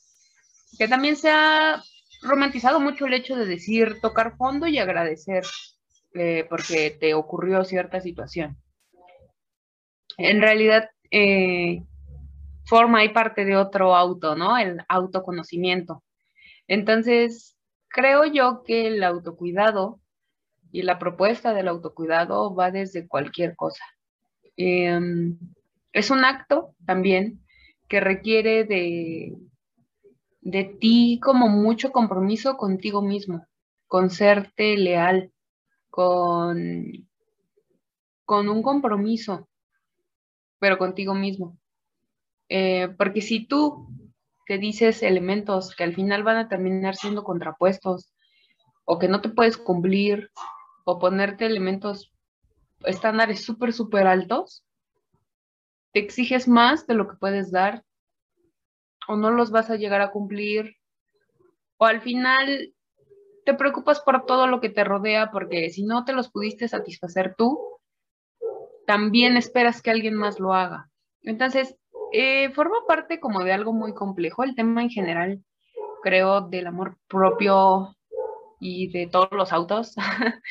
Que 0.77 0.87
también 0.87 1.15
se 1.15 1.29
ha 1.29 1.81
romantizado 2.21 2.79
mucho 2.79 3.05
el 3.05 3.13
hecho 3.13 3.35
de 3.35 3.45
decir 3.45 3.99
tocar 4.01 4.35
fondo 4.37 4.67
y 4.67 4.77
agradecer 4.77 5.43
eh, 6.13 6.45
porque 6.49 6.91
te 6.99 7.13
ocurrió 7.13 7.63
cierta 7.63 8.01
situación. 8.01 8.57
En 10.17 10.41
realidad, 10.41 10.89
eh, 11.11 11.83
forma 12.65 13.03
y 13.03 13.09
parte 13.09 13.45
de 13.45 13.55
otro 13.55 13.95
auto, 13.95 14.35
¿no? 14.35 14.57
El 14.57 14.81
autoconocimiento. 14.89 16.03
Entonces, 16.67 17.55
creo 17.89 18.25
yo 18.25 18.63
que 18.63 18.87
el 18.87 19.03
autocuidado 19.03 19.99
y 20.71 20.83
la 20.83 20.99
propuesta 20.99 21.53
del 21.53 21.67
autocuidado 21.67 22.53
va 22.53 22.71
desde 22.71 23.07
cualquier 23.07 23.55
cosa. 23.55 23.83
Em, 24.55 25.37
es 25.91 26.11
un 26.11 26.23
acto 26.23 26.75
también 26.85 27.43
que 27.87 27.99
requiere 27.99 28.65
de, 28.65 29.35
de 30.41 30.63
ti 30.63 31.19
como 31.21 31.47
mucho 31.47 31.91
compromiso 31.91 32.55
contigo 32.57 33.01
mismo, 33.01 33.45
con 33.87 34.09
serte 34.09 34.77
leal, 34.77 35.31
con, 35.89 37.07
con 38.25 38.47
un 38.47 38.61
compromiso, 38.61 39.49
pero 40.59 40.77
contigo 40.77 41.15
mismo. 41.15 41.57
Eh, 42.47 42.89
porque 42.97 43.21
si 43.21 43.45
tú 43.45 43.89
te 44.49 44.57
dices 44.57 45.03
elementos 45.03 45.75
que 45.75 45.83
al 45.83 45.93
final 45.93 46.23
van 46.23 46.37
a 46.37 46.47
terminar 46.47 46.95
siendo 46.95 47.23
contrapuestos 47.23 48.11
o 48.83 48.97
que 48.97 49.07
no 49.07 49.21
te 49.21 49.29
puedes 49.29 49.57
cumplir 49.57 50.31
o 50.85 50.97
ponerte 50.97 51.45
elementos 51.45 52.11
estándares 52.83 53.45
súper, 53.45 53.73
súper 53.73 54.07
altos, 54.07 54.65
te 55.93 55.99
exiges 55.99 56.47
más 56.47 56.87
de 56.87 56.95
lo 56.95 57.07
que 57.07 57.17
puedes 57.17 57.51
dar 57.51 57.83
o 59.07 59.15
no 59.17 59.29
los 59.29 59.51
vas 59.51 59.69
a 59.69 59.75
llegar 59.75 60.01
a 60.01 60.09
cumplir 60.09 60.77
o 61.77 61.85
al 61.85 62.01
final 62.01 62.73
te 63.45 63.53
preocupas 63.53 63.99
por 63.99 64.25
todo 64.25 64.47
lo 64.47 64.61
que 64.61 64.69
te 64.69 64.83
rodea 64.83 65.29
porque 65.29 65.69
si 65.69 65.83
no 65.83 66.05
te 66.05 66.13
los 66.13 66.31
pudiste 66.31 66.67
satisfacer 66.67 67.35
tú, 67.37 67.77
también 68.87 69.37
esperas 69.37 69.83
que 69.83 69.91
alguien 69.91 70.15
más 70.15 70.39
lo 70.39 70.55
haga. 70.55 70.89
Entonces, 71.21 71.75
eh, 72.11 72.49
forma 72.51 72.77
parte 72.87 73.19
como 73.19 73.43
de 73.43 73.53
algo 73.53 73.73
muy 73.73 73.93
complejo. 73.93 74.43
El 74.43 74.55
tema 74.55 74.81
en 74.81 74.89
general, 74.89 75.43
creo, 76.03 76.41
del 76.41 76.67
amor 76.67 76.97
propio 77.07 77.95
y 78.59 78.91
de 78.91 79.07
todos 79.07 79.29
los 79.31 79.53
autos, 79.53 79.95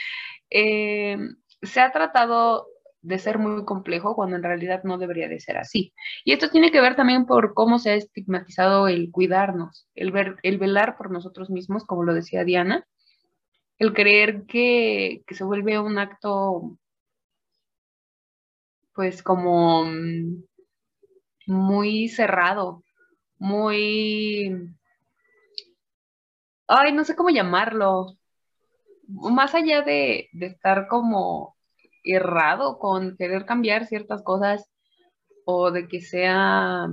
eh, 0.51 1.19
se 1.63 1.81
ha 1.81 1.93
tratado 1.93 2.67
de 3.01 3.19
ser 3.19 3.39
muy 3.39 3.65
complejo 3.65 4.15
cuando 4.15 4.37
en 4.37 4.43
realidad 4.43 4.83
no 4.85 4.99
debería 4.99 5.29
de 5.29 5.41
ser 5.41 5.57
así. 5.57 5.93
Y 6.25 6.33
esto 6.33 6.51
tiene 6.51 6.71
que 6.71 6.81
ver 6.81 6.97
también 6.97 7.27
por 7.27 7.55
cómo 7.55 7.79
se 7.79 7.91
ha 7.91 7.95
estigmatizado 7.95 8.89
el 8.89 9.11
cuidarnos, 9.11 9.89
el, 9.95 10.11
ver, 10.13 10.37
el 10.43 10.59
velar 10.59 10.97
por 10.97 11.11
nosotros 11.11 11.51
mismos, 11.51 11.85
como 11.85 12.05
lo 12.05 12.15
decía 12.15 12.45
Diana, 12.45 12.87
el 13.79 13.95
creer 13.95 14.45
que, 14.47 15.23
se 15.31 15.45
vuelve 15.45 15.79
un 15.79 15.99
acto, 15.99 16.77
pues 18.95 19.23
como 19.23 19.85
mm, 19.85 20.43
muy 21.49 22.09
cerrado, 22.09 22.85
muy... 23.39 24.75
Ay, 26.67 26.93
no 26.93 27.05
sé 27.05 27.17
cómo 27.17 27.31
llamarlo. 27.31 28.19
Más 29.09 29.55
allá 29.55 29.81
de, 29.83 30.29
estar 30.39 30.87
como 30.89 31.57
errado 32.05 32.79
con 32.79 33.17
querer 33.17 33.47
cambiar 33.47 33.87
ciertas 33.87 34.23
cosas 34.23 34.71
o 35.47 35.71
de 35.71 35.89
que 35.89 36.03
sea 36.03 36.89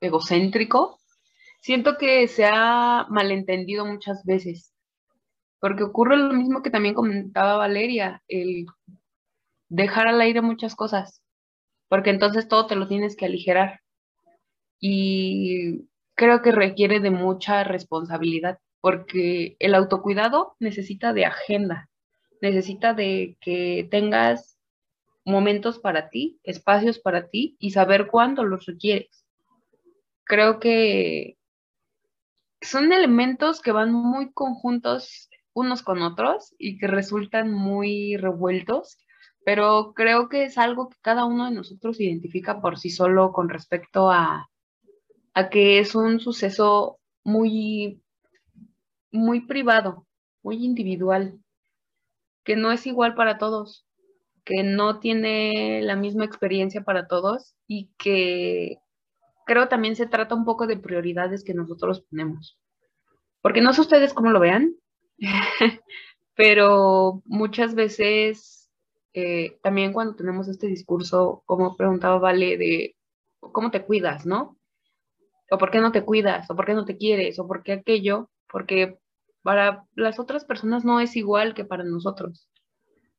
egocéntrico, 0.00 1.00
siento 1.60 1.98
que 1.98 2.28
se 2.28 2.46
ha 2.46 3.06
malentendido 3.10 3.84
muchas 3.84 4.24
veces, 4.24 4.72
porque 5.58 5.82
ocurre 5.82 6.16
lo 6.16 6.32
mismo 6.32 6.62
que 6.62 6.70
también 6.70 6.94
comentaba 6.94 7.56
Valeria, 7.56 8.22
el 8.28 8.66
dejar 9.68 10.06
al 10.06 10.20
aire 10.20 10.42
muchas 10.42 10.76
cosas, 10.76 11.22
porque 11.88 12.10
entonces 12.10 12.46
todo 12.46 12.66
te 12.68 12.76
lo 12.76 12.86
tienes 12.86 13.16
que 13.16 13.26
aligerar 13.26 13.80
y 14.80 15.88
creo 16.14 16.42
que 16.42 16.52
requiere 16.52 17.00
de 17.00 17.10
mucha 17.10 17.64
responsabilidad 17.64 18.58
porque 18.80 19.56
el 19.58 19.74
autocuidado 19.74 20.54
necesita 20.60 21.12
de 21.12 21.24
agenda, 21.24 21.88
necesita 22.40 22.94
de 22.94 23.36
que 23.40 23.88
tengas 23.90 24.58
momentos 25.24 25.78
para 25.78 26.08
ti, 26.08 26.38
espacios 26.44 26.98
para 27.00 27.28
ti 27.28 27.56
y 27.58 27.72
saber 27.72 28.06
cuándo 28.06 28.44
los 28.44 28.64
requieres. 28.66 29.26
Creo 30.24 30.60
que 30.60 31.36
son 32.60 32.92
elementos 32.92 33.60
que 33.60 33.72
van 33.72 33.92
muy 33.92 34.32
conjuntos 34.32 35.28
unos 35.52 35.82
con 35.82 36.02
otros 36.02 36.54
y 36.58 36.78
que 36.78 36.86
resultan 36.86 37.52
muy 37.52 38.16
revueltos, 38.16 38.98
pero 39.44 39.94
creo 39.94 40.28
que 40.28 40.44
es 40.44 40.58
algo 40.58 40.90
que 40.90 40.98
cada 41.00 41.24
uno 41.24 41.46
de 41.46 41.52
nosotros 41.52 42.00
identifica 42.00 42.60
por 42.60 42.78
sí 42.78 42.90
solo 42.90 43.32
con 43.32 43.48
respecto 43.48 44.10
a 44.10 44.48
a 45.36 45.50
que 45.50 45.78
es 45.78 45.94
un 45.94 46.18
suceso 46.18 46.98
muy, 47.22 48.02
muy 49.12 49.42
privado, 49.42 50.06
muy 50.42 50.64
individual, 50.64 51.38
que 52.42 52.56
no 52.56 52.72
es 52.72 52.86
igual 52.86 53.14
para 53.14 53.36
todos, 53.36 53.86
que 54.44 54.62
no 54.62 54.98
tiene 54.98 55.82
la 55.82 55.94
misma 55.94 56.24
experiencia 56.24 56.84
para 56.84 57.06
todos 57.06 57.54
y 57.66 57.90
que 57.98 58.78
creo 59.44 59.68
también 59.68 59.94
se 59.94 60.06
trata 60.06 60.34
un 60.34 60.46
poco 60.46 60.66
de 60.66 60.78
prioridades 60.78 61.44
que 61.44 61.52
nosotros 61.52 62.00
ponemos. 62.08 62.58
Porque 63.42 63.60
no 63.60 63.74
sé 63.74 63.82
ustedes 63.82 64.14
cómo 64.14 64.30
lo 64.30 64.40
vean, 64.40 64.74
pero 66.34 67.20
muchas 67.26 67.74
veces 67.74 68.70
eh, 69.12 69.58
también 69.62 69.92
cuando 69.92 70.16
tenemos 70.16 70.48
este 70.48 70.66
discurso, 70.66 71.42
como 71.44 71.76
preguntaba 71.76 72.18
Vale, 72.18 72.56
de 72.56 72.96
cómo 73.38 73.70
te 73.70 73.84
cuidas, 73.84 74.24
¿no? 74.24 74.55
O 75.50 75.58
por 75.58 75.70
qué 75.70 75.80
no 75.80 75.92
te 75.92 76.04
cuidas, 76.04 76.50
o 76.50 76.56
por 76.56 76.66
qué 76.66 76.74
no 76.74 76.84
te 76.84 76.96
quieres, 76.96 77.38
o 77.38 77.46
por 77.46 77.62
qué 77.62 77.72
aquello, 77.72 78.30
porque 78.50 78.98
para 79.42 79.84
las 79.94 80.18
otras 80.18 80.44
personas 80.44 80.84
no 80.84 81.00
es 81.00 81.16
igual 81.16 81.54
que 81.54 81.64
para 81.64 81.84
nosotros, 81.84 82.48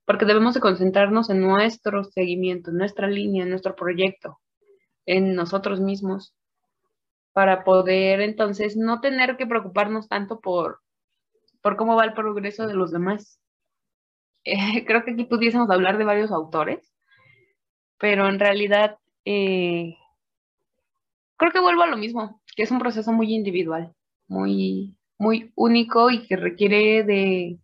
porque 0.06 0.26
debemos 0.26 0.54
de 0.54 0.62
concentrarnos 0.62 1.30
en 1.30 1.42
nuestro 1.42 2.04
seguimiento, 2.04 2.72
en 2.72 2.78
nuestra 2.78 3.08
línea, 3.08 3.44
en 3.44 3.50
nuestro 3.50 3.76
proyecto. 3.76 4.40
en 5.06 5.36
nosotros 5.36 5.80
mismos 5.80 6.36
para 7.38 7.64
poder 7.64 8.20
entonces 8.22 8.76
no 8.76 9.00
tener 9.00 9.38
que 9.38 9.46
preocuparnos 9.46 10.08
tanto 10.08 10.40
por, 10.40 10.80
por 11.62 11.78
cómo 11.78 11.96
va 11.96 12.04
el 12.04 12.14
progreso 12.14 12.66
de 12.66 12.74
los 12.74 12.92
demás. 12.92 13.40
Eh, 14.50 14.86
creo 14.86 15.04
que 15.04 15.12
aquí 15.12 15.26
pudiésemos 15.26 15.70
hablar 15.70 15.98
de 15.98 16.06
varios 16.06 16.32
autores, 16.32 16.94
pero 18.00 18.30
en 18.30 18.40
realidad 18.40 18.98
eh, 19.26 19.98
creo 21.38 21.52
que 21.52 21.60
vuelvo 21.60 21.84
a 21.84 21.88
lo 21.88 21.98
mismo, 21.98 22.42
que 22.56 22.64
es 22.64 22.72
un 22.72 22.80
proceso 22.80 23.12
muy 23.14 23.34
individual, 23.34 23.94
muy, 24.28 24.98
muy 25.18 25.52
único 25.56 26.10
y 26.10 26.28
que 26.28 26.36
requiere 26.36 27.04
de, 27.04 27.60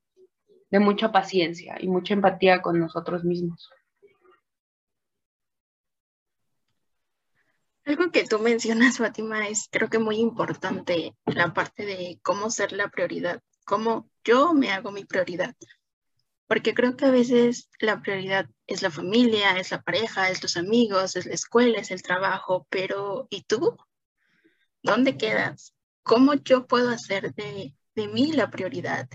de 0.70 0.80
mucha 0.80 1.12
paciencia 1.12 1.76
y 1.80 1.88
mucha 1.88 2.14
empatía 2.14 2.62
con 2.62 2.80
nosotros 2.80 3.24
mismos. 3.24 3.70
Algo 7.86 8.12
que 8.12 8.24
tú 8.24 8.40
mencionas, 8.40 8.98
Fátima, 8.98 9.48
es 9.48 9.68
creo 9.70 9.90
que 9.90 10.00
muy 10.00 10.16
importante 10.16 11.16
la 11.26 11.54
parte 11.54 11.86
de 11.86 12.18
cómo 12.24 12.50
ser 12.50 12.72
la 12.72 12.88
prioridad, 12.90 13.42
cómo 13.66 14.10
yo 14.24 14.54
me 14.54 14.72
hago 14.72 14.92
mi 14.92 15.04
prioridad. 15.04 15.54
Porque 16.54 16.76
creo 16.76 16.96
que 16.96 17.06
a 17.06 17.10
veces 17.10 17.68
la 17.80 18.00
prioridad 18.00 18.48
es 18.68 18.84
la 18.84 18.92
familia, 18.92 19.58
es 19.58 19.72
la 19.72 19.82
pareja, 19.82 20.30
es 20.30 20.44
los 20.44 20.56
amigos, 20.56 21.16
es 21.16 21.26
la 21.26 21.34
escuela, 21.34 21.80
es 21.80 21.90
el 21.90 22.04
trabajo, 22.04 22.68
pero 22.70 23.26
¿y 23.32 23.42
tú? 23.42 23.76
¿Dónde 24.84 25.18
quedas? 25.18 25.74
¿Cómo 26.04 26.36
yo 26.36 26.68
puedo 26.68 26.92
hacer 26.92 27.34
de, 27.34 27.74
de 27.96 28.08
mí 28.08 28.34
la 28.34 28.52
prioridad? 28.52 29.10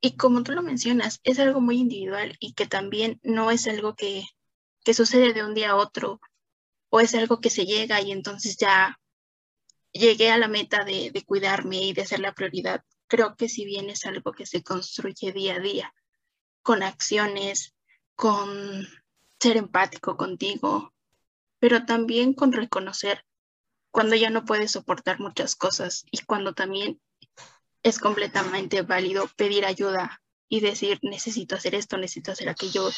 Y 0.00 0.16
como 0.16 0.42
tú 0.42 0.52
lo 0.52 0.62
mencionas, 0.62 1.20
es 1.22 1.38
algo 1.38 1.60
muy 1.60 1.76
individual 1.76 2.34
y 2.40 2.54
que 2.54 2.66
también 2.66 3.20
no 3.22 3.50
es 3.50 3.68
algo 3.68 3.94
que, 3.94 4.24
que 4.82 4.94
sucede 4.94 5.34
de 5.34 5.44
un 5.44 5.52
día 5.52 5.72
a 5.72 5.76
otro 5.76 6.18
o 6.88 6.98
es 6.98 7.14
algo 7.14 7.42
que 7.42 7.50
se 7.50 7.66
llega 7.66 8.00
y 8.00 8.10
entonces 8.10 8.56
ya 8.56 8.98
llegué 9.92 10.30
a 10.30 10.38
la 10.38 10.48
meta 10.48 10.82
de, 10.82 11.12
cuidarme 11.26 11.82
y 11.82 11.92
de 11.92 12.06
ser 12.06 12.20
la 12.20 12.32
prioridad. 12.32 12.82
Creo 13.06 13.36
que 13.36 13.50
si 13.50 13.66
bien 13.66 13.90
es 13.90 14.06
algo 14.06 14.32
que 14.32 14.46
se 14.46 14.62
construye 14.62 15.30
día 15.30 15.56
a 15.56 15.60
día, 15.60 15.92
con 16.64 16.82
acciones, 16.82 17.76
con 18.16 18.88
ser 19.38 19.56
empático 19.56 20.16
contigo, 20.16 20.92
pero 21.60 21.84
también 21.84 22.34
con 22.34 22.52
reconocer 22.52 23.24
cuando 23.92 24.16
ya 24.16 24.30
no 24.30 24.44
puedes 24.44 24.72
soportar 24.72 25.20
muchas 25.20 25.54
cosas 25.54 26.04
y 26.10 26.18
cuando 26.24 26.54
también 26.54 27.00
es 27.84 28.00
completamente 28.00 28.82
válido 28.82 29.28
pedir 29.36 29.64
ayuda 29.64 30.20
y 30.48 30.58
decir, 30.58 30.98
necesito 31.02 31.54
hacer 31.54 31.76
esto, 31.76 31.96
necesito 31.96 32.32
hacer 32.32 32.48
aquello, 32.48 32.90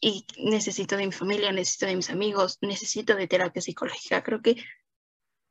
y 0.00 0.26
necesito 0.38 0.96
de 0.96 1.06
mi 1.06 1.12
familia, 1.12 1.52
necesito 1.52 1.86
de 1.86 1.96
mis 1.96 2.10
amigos, 2.10 2.58
necesito 2.60 3.14
de 3.14 3.26
terapia 3.26 3.62
psicológica. 3.62 4.22
Creo 4.22 4.42
que 4.42 4.62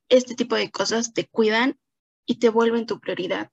este 0.10 0.36
tipo 0.36 0.56
de 0.56 0.70
cosas 0.72 1.14
te 1.14 1.28
cuidan 1.28 1.80
y 2.26 2.36
te 2.40 2.50
vuelven 2.50 2.86
tu 2.86 3.00
prioridad. 3.00 3.52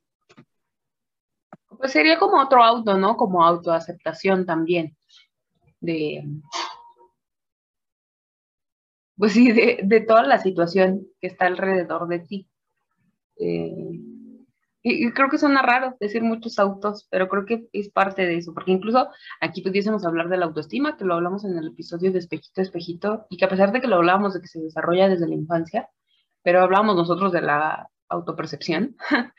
Pues 1.78 1.92
sería 1.92 2.18
como 2.18 2.40
otro 2.40 2.62
auto, 2.62 2.96
¿no? 2.98 3.16
Como 3.16 3.44
autoaceptación 3.44 4.46
también. 4.46 4.96
De, 5.80 6.24
pues 9.16 9.34
sí, 9.34 9.52
de, 9.52 10.04
toda 10.06 10.24
la 10.24 10.38
situación 10.38 11.06
que 11.20 11.28
está 11.28 11.46
alrededor 11.46 12.08
de 12.08 12.18
ti. 12.18 12.48
Eh, 13.38 14.00
y, 14.82 15.12
creo 15.12 15.28
que 15.28 15.38
suena 15.38 15.62
raro 15.62 15.96
decir 16.00 16.22
muchos 16.22 16.58
autos, 16.58 17.06
pero 17.08 17.28
creo 17.28 17.46
que 17.46 17.68
es 17.72 17.88
parte 17.88 18.26
de 18.26 18.38
eso, 18.38 18.52
porque 18.52 18.72
incluso 18.72 19.08
aquí 19.40 19.62
pudiésemos 19.62 20.04
hablar 20.04 20.28
de 20.28 20.38
la 20.38 20.46
autoestima, 20.46 20.96
que 20.96 21.04
lo 21.04 21.14
hablamos 21.14 21.44
en 21.44 21.56
el 21.56 21.68
episodio 21.68 22.10
de 22.10 22.18
Espejito, 22.18 22.60
Espejito, 22.60 23.26
y 23.30 23.36
que 23.36 23.44
a 23.44 23.48
pesar 23.48 23.70
de 23.70 23.80
que 23.80 23.86
lo 23.86 23.96
hablábamos 23.96 24.34
de 24.34 24.40
que 24.40 24.48
se 24.48 24.60
desarrolla 24.60 25.08
desde 25.08 25.28
la 25.28 25.34
infancia, 25.34 25.88
pero 26.42 26.60
hablábamos 26.60 26.96
nosotros 26.96 27.30
de 27.30 27.42
la 27.42 27.88
autopercepción, 28.08 28.96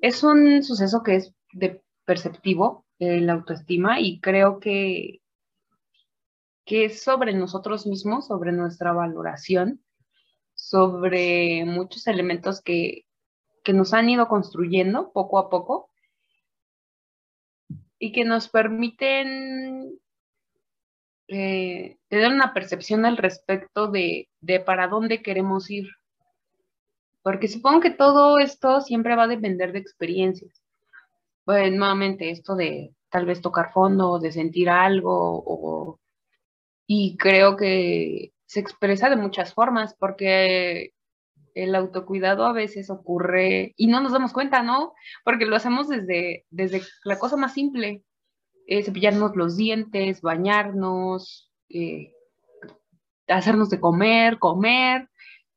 es 0.00 0.24
un 0.24 0.64
suceso 0.64 1.04
que 1.04 1.14
es 1.14 1.32
de 1.52 1.82
perceptivo, 2.04 2.84
la 2.98 3.32
autoestima, 3.32 4.00
y 4.00 4.20
creo 4.20 4.60
que, 4.60 5.20
que 6.64 6.84
es 6.84 7.02
sobre 7.02 7.32
nosotros 7.34 7.86
mismos, 7.86 8.28
sobre 8.28 8.52
nuestra 8.52 8.92
valoración, 8.92 9.82
sobre 10.54 11.64
muchos 11.64 12.06
elementos 12.06 12.62
que, 12.62 13.06
que 13.64 13.72
nos 13.72 13.92
han 13.92 14.08
ido 14.08 14.28
construyendo 14.28 15.12
poco 15.12 15.38
a 15.38 15.50
poco 15.50 15.90
y 17.98 18.12
que 18.12 18.24
nos 18.24 18.48
permiten 18.48 19.98
eh, 21.28 21.98
tener 22.08 22.32
una 22.32 22.52
percepción 22.52 23.04
al 23.06 23.16
respecto 23.16 23.88
de, 23.88 24.28
de, 24.40 24.60
para 24.60 24.88
dónde 24.88 25.22
queremos 25.22 25.70
ir. 25.70 25.88
Porque 27.22 27.48
supongo 27.48 27.80
que 27.80 27.90
todo 27.90 28.38
esto 28.38 28.80
siempre 28.80 29.14
va 29.14 29.24
a 29.24 29.28
depender 29.28 29.72
de 29.72 29.78
experiencias. 29.78 30.61
Pues 31.44 31.72
nuevamente 31.72 32.30
esto 32.30 32.54
de 32.54 32.94
tal 33.10 33.26
vez 33.26 33.40
tocar 33.40 33.72
fondo, 33.72 34.18
de 34.18 34.32
sentir 34.32 34.70
algo, 34.70 35.42
o, 35.44 36.00
y 36.86 37.16
creo 37.16 37.56
que 37.56 38.32
se 38.46 38.60
expresa 38.60 39.10
de 39.10 39.16
muchas 39.16 39.54
formas, 39.54 39.94
porque 39.98 40.92
el 41.54 41.74
autocuidado 41.74 42.46
a 42.46 42.52
veces 42.52 42.90
ocurre 42.90 43.74
y 43.76 43.86
no 43.88 44.00
nos 44.00 44.12
damos 44.12 44.32
cuenta, 44.32 44.62
¿no? 44.62 44.94
Porque 45.24 45.46
lo 45.46 45.56
hacemos 45.56 45.88
desde, 45.88 46.46
desde 46.50 46.82
la 47.04 47.18
cosa 47.18 47.36
más 47.36 47.52
simple, 47.52 48.02
eh, 48.66 48.82
cepillarnos 48.82 49.36
los 49.36 49.56
dientes, 49.56 50.22
bañarnos, 50.22 51.50
eh, 51.68 52.12
hacernos 53.28 53.68
de 53.70 53.80
comer, 53.80 54.38
comer, 54.38 55.08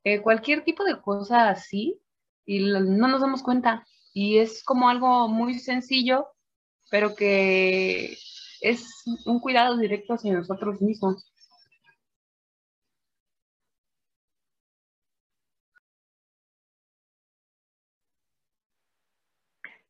eh, 0.04 0.22
cualquier 0.22 0.64
tipo 0.64 0.84
de 0.84 1.00
cosa 1.02 1.50
así, 1.50 2.00
y 2.46 2.60
no 2.60 3.08
nos 3.08 3.22
damos 3.22 3.42
cuenta. 3.42 3.86
Y 4.16 4.38
es 4.40 4.64
como 4.64 4.88
algo 4.88 5.28
muy 5.28 5.60
sencillo, 5.60 6.30
pero 6.90 7.16
que 7.16 8.18
es 8.62 9.04
un 9.26 9.42
cuidado 9.42 9.76
directo 9.78 10.14
hacia 10.14 10.34
nosotros 10.34 10.82
mismos. 10.82 11.30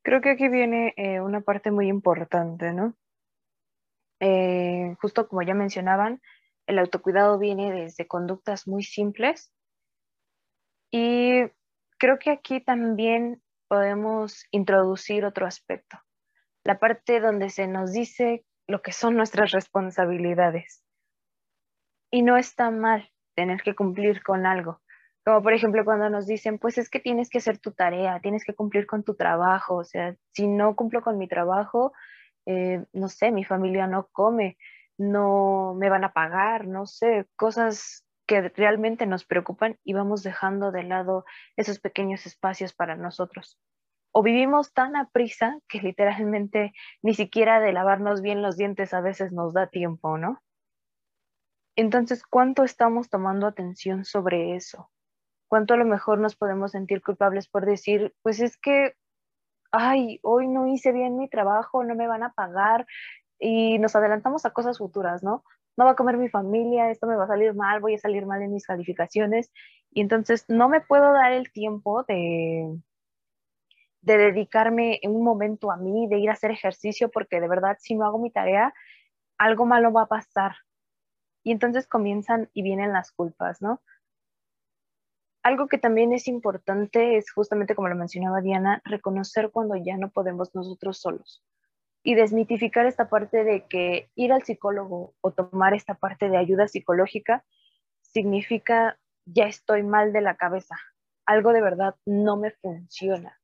Creo 0.01 0.21
que 0.21 0.31
aquí 0.31 0.49
viene 0.49 0.95
eh, 0.97 1.21
una 1.21 1.41
parte 1.41 1.69
muy 1.69 1.87
importante, 1.87 2.73
¿no? 2.73 2.95
Eh, 4.19 4.95
justo 5.01 5.27
como 5.27 5.43
ya 5.43 5.53
mencionaban, 5.53 6.19
el 6.65 6.79
autocuidado 6.79 7.37
viene 7.37 7.71
desde 7.71 8.07
conductas 8.07 8.67
muy 8.67 8.83
simples 8.83 9.53
y 10.89 11.43
creo 11.99 12.17
que 12.17 12.31
aquí 12.31 12.59
también 12.59 13.43
podemos 13.75 14.45
introducir 14.51 15.25
otro 15.25 15.45
aspecto, 15.45 15.97
la 16.63 16.79
parte 16.79 17.19
donde 17.19 17.49
se 17.49 17.67
nos 17.67 17.91
dice 17.91 18.45
lo 18.67 18.81
que 18.81 18.93
son 18.93 19.17
nuestras 19.17 19.51
responsabilidades. 19.51 20.81
Y 22.09 22.21
no 22.21 22.37
está 22.37 22.71
mal 22.71 23.11
tener 23.35 23.61
que 23.63 23.75
cumplir 23.75 24.23
con 24.23 24.45
algo, 24.45 24.79
como 25.25 25.43
por 25.43 25.53
ejemplo 25.53 25.83
cuando 25.83 26.09
nos 26.09 26.25
dicen, 26.25 26.57
pues 26.57 26.77
es 26.77 26.89
que 26.89 27.01
tienes 27.01 27.29
que 27.29 27.39
hacer 27.39 27.59
tu 27.59 27.73
tarea, 27.73 28.21
tienes 28.21 28.45
que 28.45 28.55
cumplir 28.55 28.87
con 28.87 29.03
tu 29.03 29.15
trabajo, 29.15 29.75
o 29.75 29.83
sea, 29.83 30.15
si 30.31 30.47
no 30.47 30.73
cumplo 30.77 31.01
con 31.01 31.17
mi 31.17 31.27
trabajo, 31.27 31.91
eh, 32.45 32.81
no 32.93 33.09
sé, 33.09 33.31
mi 33.31 33.43
familia 33.43 33.87
no 33.87 34.07
come, 34.13 34.57
no 34.97 35.75
me 35.77 35.89
van 35.89 36.05
a 36.05 36.13
pagar, 36.13 36.65
no 36.65 36.85
sé, 36.85 37.25
cosas 37.35 38.04
que 38.25 38.49
realmente 38.49 39.05
nos 39.05 39.25
preocupan 39.25 39.77
y 39.83 39.93
vamos 39.93 40.23
dejando 40.23 40.71
de 40.71 40.83
lado 40.83 41.25
esos 41.55 41.79
pequeños 41.79 42.25
espacios 42.25 42.73
para 42.73 42.95
nosotros. 42.95 43.59
O 44.11 44.23
vivimos 44.23 44.73
tan 44.73 44.95
a 44.95 45.09
prisa 45.09 45.59
que 45.67 45.81
literalmente 45.81 46.73
ni 47.01 47.13
siquiera 47.13 47.59
de 47.59 47.73
lavarnos 47.73 48.21
bien 48.21 48.41
los 48.41 48.57
dientes 48.57 48.93
a 48.93 49.01
veces 49.01 49.31
nos 49.31 49.53
da 49.53 49.67
tiempo, 49.67 50.17
¿no? 50.17 50.41
Entonces, 51.75 52.23
¿cuánto 52.23 52.63
estamos 52.63 53.09
tomando 53.09 53.47
atención 53.47 54.05
sobre 54.05 54.55
eso? 54.55 54.89
cuánto 55.47 55.73
a 55.73 55.77
lo 55.77 55.85
mejor 55.85 56.19
nos 56.19 56.35
podemos 56.35 56.71
sentir 56.71 57.01
culpables 57.01 57.47
por 57.47 57.65
decir, 57.65 58.13
pues 58.21 58.39
es 58.39 58.57
que, 58.57 58.93
ay, 59.71 60.19
hoy 60.21 60.47
no 60.47 60.67
hice 60.67 60.91
bien 60.91 61.17
mi 61.17 61.29
trabajo, 61.29 61.83
no 61.83 61.95
me 61.95 62.07
van 62.07 62.23
a 62.23 62.33
pagar 62.33 62.85
y 63.39 63.79
nos 63.79 63.95
adelantamos 63.95 64.45
a 64.45 64.51
cosas 64.51 64.77
futuras, 64.77 65.23
¿no? 65.23 65.43
No 65.77 65.85
va 65.85 65.91
a 65.91 65.95
comer 65.95 66.17
mi 66.17 66.29
familia, 66.29 66.89
esto 66.89 67.07
me 67.07 67.15
va 67.15 67.25
a 67.25 67.27
salir 67.27 67.53
mal, 67.53 67.81
voy 67.81 67.95
a 67.95 67.99
salir 67.99 68.25
mal 68.25 68.41
en 68.41 68.53
mis 68.53 68.65
calificaciones 68.65 69.51
y 69.91 70.01
entonces 70.01 70.45
no 70.47 70.69
me 70.69 70.81
puedo 70.81 71.11
dar 71.13 71.33
el 71.33 71.51
tiempo 71.51 72.03
de, 72.03 72.77
de 74.01 74.17
dedicarme 74.17 74.99
en 75.01 75.15
un 75.15 75.23
momento 75.23 75.71
a 75.71 75.77
mí, 75.77 76.07
de 76.07 76.19
ir 76.19 76.29
a 76.29 76.33
hacer 76.33 76.51
ejercicio, 76.51 77.09
porque 77.09 77.41
de 77.41 77.47
verdad 77.47 77.77
si 77.79 77.95
no 77.95 78.05
hago 78.05 78.19
mi 78.19 78.31
tarea, 78.31 78.73
algo 79.37 79.65
malo 79.65 79.91
va 79.91 80.03
a 80.03 80.07
pasar. 80.07 80.55
Y 81.43 81.51
entonces 81.51 81.87
comienzan 81.87 82.49
y 82.53 82.61
vienen 82.63 82.93
las 82.93 83.11
culpas, 83.11 83.61
¿no? 83.61 83.81
Algo 85.43 85.67
que 85.67 85.77
también 85.77 86.11
es 86.11 86.27
importante 86.27 87.17
es 87.17 87.31
justamente 87.31 87.75
como 87.75 87.87
lo 87.87 87.95
mencionaba 87.95 88.41
Diana, 88.41 88.81
reconocer 88.85 89.51
cuando 89.51 89.75
ya 89.75 89.97
no 89.97 90.09
podemos 90.09 90.55
nosotros 90.55 90.99
solos 90.99 91.43
y 92.05 92.13
desmitificar 92.13 92.85
esta 92.85 93.09
parte 93.09 93.43
de 93.43 93.65
que 93.65 94.11
ir 94.13 94.31
al 94.31 94.43
psicólogo 94.43 95.15
o 95.21 95.31
tomar 95.31 95.73
esta 95.73 95.95
parte 95.95 96.29
de 96.29 96.37
ayuda 96.37 96.67
psicológica 96.67 97.43
significa 98.01 98.99
ya 99.25 99.47
estoy 99.47 99.81
mal 99.81 100.13
de 100.13 100.21
la 100.21 100.37
cabeza, 100.37 100.75
algo 101.25 101.51
de 101.51 101.63
verdad 101.63 101.95
no 102.05 102.37
me 102.37 102.51
funciona. 102.51 103.41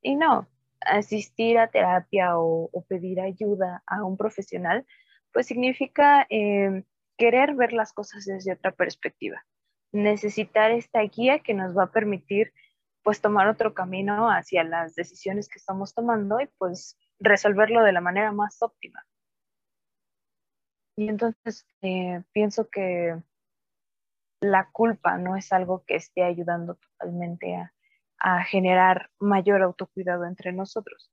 Y 0.00 0.16
no, 0.16 0.48
asistir 0.80 1.58
a 1.58 1.68
terapia 1.68 2.38
o, 2.38 2.70
pedir 2.88 3.20
ayuda 3.20 3.82
a 3.86 4.02
un 4.02 4.16
profesional, 4.16 4.86
pues 5.30 5.46
significa 5.46 6.26
eh, 6.30 6.84
querer 7.18 7.54
ver 7.54 7.74
las 7.74 7.92
cosas 7.92 8.24
desde 8.24 8.54
otra 8.54 8.72
perspectiva, 8.72 9.44
necesitar 9.92 10.70
esta 10.70 11.02
guía 11.02 11.40
que 11.40 11.52
nos 11.52 11.76
va 11.76 11.84
a 11.84 11.92
permitir 11.92 12.54
pues 13.02 13.20
tomar 13.20 13.46
otro 13.48 13.74
camino 13.74 14.30
hacia 14.30 14.64
las 14.64 14.94
decisiones 14.94 15.50
que 15.50 15.58
estamos 15.58 15.92
tomando 15.92 16.40
y 16.40 16.46
pues 16.56 16.96
resolverlo 17.20 17.82
de 17.82 17.92
la 17.92 18.00
manera 18.00 18.32
más 18.32 18.60
óptima. 18.62 19.04
Y 20.96 21.08
entonces 21.08 21.66
eh, 21.82 22.22
pienso 22.32 22.68
que 22.70 23.16
la 24.40 24.70
culpa 24.70 25.18
no 25.18 25.36
es 25.36 25.52
algo 25.52 25.84
que 25.86 25.96
esté 25.96 26.22
ayudando 26.22 26.76
totalmente 26.76 27.56
a, 27.56 27.70
generar 28.44 29.10
mayor 29.18 29.60
autocuidado 29.60 30.24
entre 30.24 30.50
nosotros. 30.52 31.12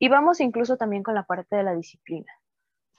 Y 0.00 0.08
vamos 0.08 0.40
incluso 0.40 0.76
también 0.76 1.04
con 1.04 1.14
la 1.14 1.22
parte 1.22 1.54
de 1.54 1.62
la 1.62 1.76
disciplina, 1.76 2.32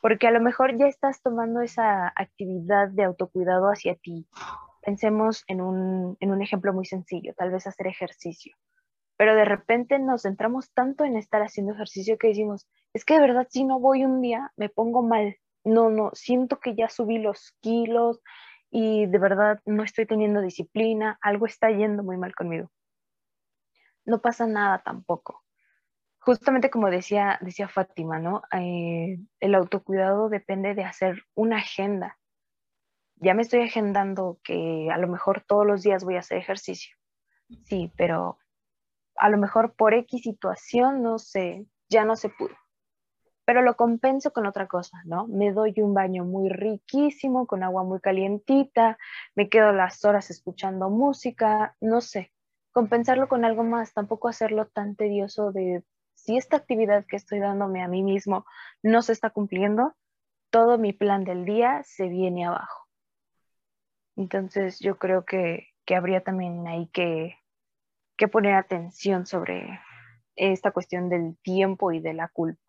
porque 0.02 0.28
a 0.28 0.32
lo 0.32 0.40
mejor 0.40 0.78
ya 0.78 0.88
estás 0.88 1.22
tomando 1.22 1.60
esa 1.60 2.08
actividad 2.16 2.88
de 2.88 3.04
autocuidado 3.04 3.68
hacia 3.68 3.96
ti. 3.96 4.30
Pensemos 4.82 5.44
en 5.48 5.60
un, 5.60 6.16
en 6.22 6.32
un 6.32 6.42
ejemplo 6.42 6.72
muy 6.72 6.86
sencillo, 6.86 7.34
tal 7.36 7.52
vez 7.52 7.68
hacer 7.68 7.88
ejercicio, 7.88 8.56
pero 9.20 9.36
de 9.36 9.44
repente 9.44 10.00
nos 10.00 10.22
centramos 10.22 10.72
tanto 10.72 11.04
en 11.04 11.18
estar 11.18 11.42
haciendo 11.42 11.74
ejercicio 11.74 12.18
que 12.18 12.30
decimos, 12.30 12.70
es 12.94 13.04
que 13.04 13.16
de 13.16 13.20
verdad 13.20 13.48
si 13.50 13.66
no 13.66 13.78
voy 13.78 14.06
un 14.06 14.22
día 14.22 14.54
me 14.56 14.70
pongo 14.70 15.04
mal, 15.04 15.36
no, 15.66 15.90
no, 15.90 16.12
siento 16.14 16.62
que 16.62 16.74
ya 16.74 16.88
subí 16.88 17.18
los 17.18 17.54
kilos, 17.60 18.22
y 18.72 19.08
de 19.08 19.20
verdad 19.20 19.60
no 19.66 19.84
estoy 19.84 20.06
teniendo 20.06 20.40
disciplina, 20.40 21.18
algo 21.20 21.48
está 21.48 21.70
yendo 21.70 22.02
muy 22.02 22.16
mal 22.16 22.34
conmigo. 22.34 22.72
No 24.06 24.22
pasa 24.22 24.48
nada 24.48 24.82
tampoco. 24.84 25.44
Justamente 26.20 26.70
como 26.70 26.90
decía, 26.90 27.40
decía 27.42 27.68
Fátima, 27.68 28.20
¿no? 28.20 28.44
Eh, 28.54 29.20
el 29.42 29.56
autocuidado 29.56 30.30
depende 30.30 30.76
de 30.76 30.86
hacer 30.86 31.24
una 31.36 31.58
agenda. 31.58 32.18
Ya 33.16 33.34
me 33.34 33.42
estoy 33.42 33.64
agendando 33.64 34.40
que 34.46 34.88
a 34.90 34.98
lo 34.98 35.10
mejor 35.10 35.44
todos 35.46 35.68
los 35.68 35.84
días 35.84 36.06
voy 36.06 36.16
a 36.16 36.20
hacer 36.20 36.38
ejercicio. 36.38 36.96
Sí, 37.66 37.92
pero 37.98 38.38
a 39.20 39.30
lo 39.30 39.38
mejor 39.38 39.74
por 39.76 39.94
X 39.94 40.24
situación, 40.24 41.04
no 41.04 41.20
sé, 41.20 41.66
ya 41.90 42.06
no 42.06 42.16
se 42.16 42.30
pudo 42.30 42.56
pero 43.50 43.64
lo 43.64 43.76
compenso 43.76 44.32
con 44.32 44.46
otra 44.46 44.68
cosa, 44.68 45.02
¿no? 45.06 45.26
Me 45.26 45.52
doy 45.52 45.74
un 45.78 45.96
baño 45.96 46.24
muy 46.24 46.50
riquísimo, 46.50 47.48
con 47.48 47.64
agua 47.64 47.84
muy 47.84 48.00
calientita, 48.00 49.00
me 49.34 49.50
quedo 49.50 49.72
las 49.72 50.06
horas 50.06 50.30
escuchando 50.30 50.92
música, 50.92 51.76
no 51.82 52.00
sé, 52.00 52.32
compensarlo 52.72 53.28
con 53.28 53.46
algo 53.46 53.64
más, 53.64 53.92
tampoco 53.92 54.28
hacerlo 54.28 54.68
tan 54.68 54.96
tedioso 54.96 55.52
de 55.52 55.84
si 56.14 56.38
esta 56.38 56.58
actividad 56.58 57.08
que 57.08 57.16
estoy 57.16 57.40
dándome 57.40 57.82
a 57.82 57.88
mí 57.88 58.04
mismo 58.04 58.46
no 58.84 59.02
se 59.02 59.14
está 59.14 59.32
cumpliendo, 59.32 59.96
todo 60.52 60.78
mi 60.78 60.94
plan 60.94 61.24
del 61.24 61.44
día 61.44 61.82
se 61.86 62.08
viene 62.08 62.46
abajo. 62.46 62.86
Entonces 64.16 64.80
yo 64.80 65.00
creo 65.00 65.26
que, 65.26 65.70
habría 65.98 66.22
también 66.22 66.68
ahí 66.68 66.86
que, 66.94 67.40
que 68.20 68.28
poner 68.28 68.54
atención 68.54 69.26
sobre 69.26 69.80
esta 70.36 70.72
cuestión 70.72 71.10
del 71.10 71.38
tiempo 71.42 71.92
y 71.94 72.02
de 72.02 72.14
la 72.14 72.28
culpa. 72.28 72.62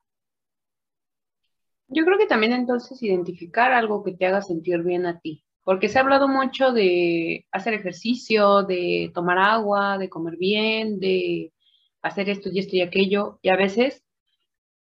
Yo 1.89 2.05
creo 2.05 2.19
que 2.19 2.27
también 2.27 2.53
entonces 2.53 3.03
identificar 3.03 3.73
algo 3.73 4.05
que 4.05 4.13
te 4.13 4.27
haga 4.27 4.43
sentir 4.43 4.83
bien 4.85 5.07
a 5.07 5.19
ti, 5.19 5.45
porque 5.65 5.89
se 5.89 5.99
ha 5.99 6.03
hablado 6.03 6.29
mucho 6.29 6.73
de 6.73 7.47
hacer 7.51 7.75
ejercicio, 7.75 8.63
de 8.63 9.11
tomar 9.13 9.39
agua, 9.39 9.99
de 9.99 10.09
comer 10.09 10.37
bien, 10.37 11.01
de 11.01 11.53
hacer 12.01 12.31
esto 12.31 12.49
y 12.53 12.61
esto 12.61 12.77
y 12.77 12.83
aquello, 12.83 13.41
y 13.43 13.49
a 13.49 13.57
veces 13.57 14.05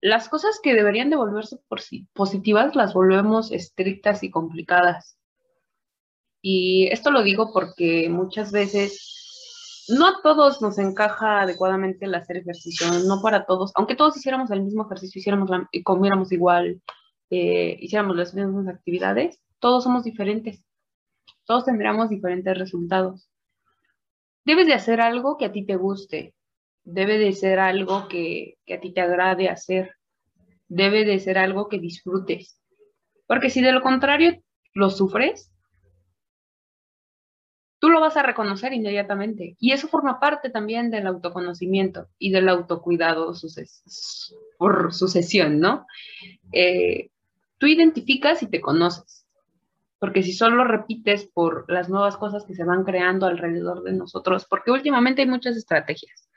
las 0.00 0.28
cosas 0.28 0.60
que 0.60 0.74
deberían 0.74 1.08
de 1.08 1.16
volverse 1.16 1.58
positivas 2.12 2.74
las 2.74 2.94
volvemos 2.94 3.52
estrictas 3.52 4.24
y 4.24 4.30
complicadas. 4.30 5.18
Y 6.42 6.88
esto 6.88 7.10
lo 7.10 7.22
digo 7.22 7.52
porque 7.52 8.08
muchas 8.08 8.52
veces 8.52 9.17
no 9.88 10.06
a 10.06 10.20
todos 10.22 10.60
nos 10.60 10.78
encaja 10.78 11.42
adecuadamente 11.42 12.04
el 12.04 12.14
hacer 12.14 12.38
ejercicio, 12.38 12.86
no 13.06 13.20
para 13.22 13.46
todos, 13.46 13.72
aunque 13.74 13.94
todos 13.94 14.16
hiciéramos 14.16 14.50
el 14.50 14.62
mismo 14.62 14.84
ejercicio, 14.84 15.18
hiciéramos 15.18 15.50
y 15.72 15.82
comiéramos 15.82 16.30
igual, 16.32 16.82
eh, 17.30 17.76
hiciéramos 17.80 18.16
las 18.16 18.34
mismas 18.34 18.68
actividades, 18.68 19.40
todos 19.58 19.84
somos 19.84 20.04
diferentes, 20.04 20.62
todos 21.44 21.64
tendríamos 21.64 22.10
diferentes 22.10 22.58
resultados. 22.58 23.28
Debes 24.44 24.66
de 24.66 24.74
hacer 24.74 25.00
algo 25.00 25.36
que 25.36 25.46
a 25.46 25.52
ti 25.52 25.64
te 25.64 25.76
guste, 25.76 26.34
debe 26.84 27.18
de 27.18 27.32
ser 27.32 27.58
algo 27.58 28.08
que, 28.08 28.58
a 28.72 28.80
ti 28.80 28.92
te 28.92 29.00
agrade 29.00 29.48
hacer, 29.48 29.94
debe 30.68 31.04
de 31.04 31.18
ser 31.18 31.38
algo 31.38 31.68
que 31.68 31.78
disfrutes, 31.78 32.60
porque 33.26 33.50
si 33.50 33.62
de 33.62 33.72
lo 33.72 33.82
contrario 33.82 34.42
lo 34.74 34.90
sufres, 34.90 35.50
lo 37.98 38.04
vas 38.04 38.16
a 38.16 38.22
reconocer 38.22 38.72
inmediatamente. 38.72 39.56
Y 39.58 39.72
eso 39.72 39.88
forma 39.88 40.20
parte 40.20 40.50
también 40.50 40.90
del 40.90 41.06
autoconocimiento 41.06 42.08
y 42.18 42.30
del 42.30 42.48
autocuidado 42.48 43.34
por 44.58 44.94
sucesión, 44.94 45.60
¿no? 45.60 45.86
Eh, 46.52 47.10
tú 47.58 47.66
identificas 47.66 48.42
y 48.42 48.46
te 48.46 48.60
conoces. 48.60 49.26
Porque 49.98 50.22
si 50.22 50.32
solo 50.32 50.62
repites 50.62 51.26
por 51.26 51.70
las 51.70 51.88
nuevas 51.88 52.16
cosas 52.16 52.44
que 52.44 52.54
se 52.54 52.64
van 52.64 52.84
creando 52.84 53.26
alrededor 53.26 53.82
de 53.82 53.92
nosotros, 53.92 54.46
porque 54.48 54.70
últimamente 54.70 55.22
hay 55.22 55.28
muchas 55.28 55.56
estrategias, 55.56 56.30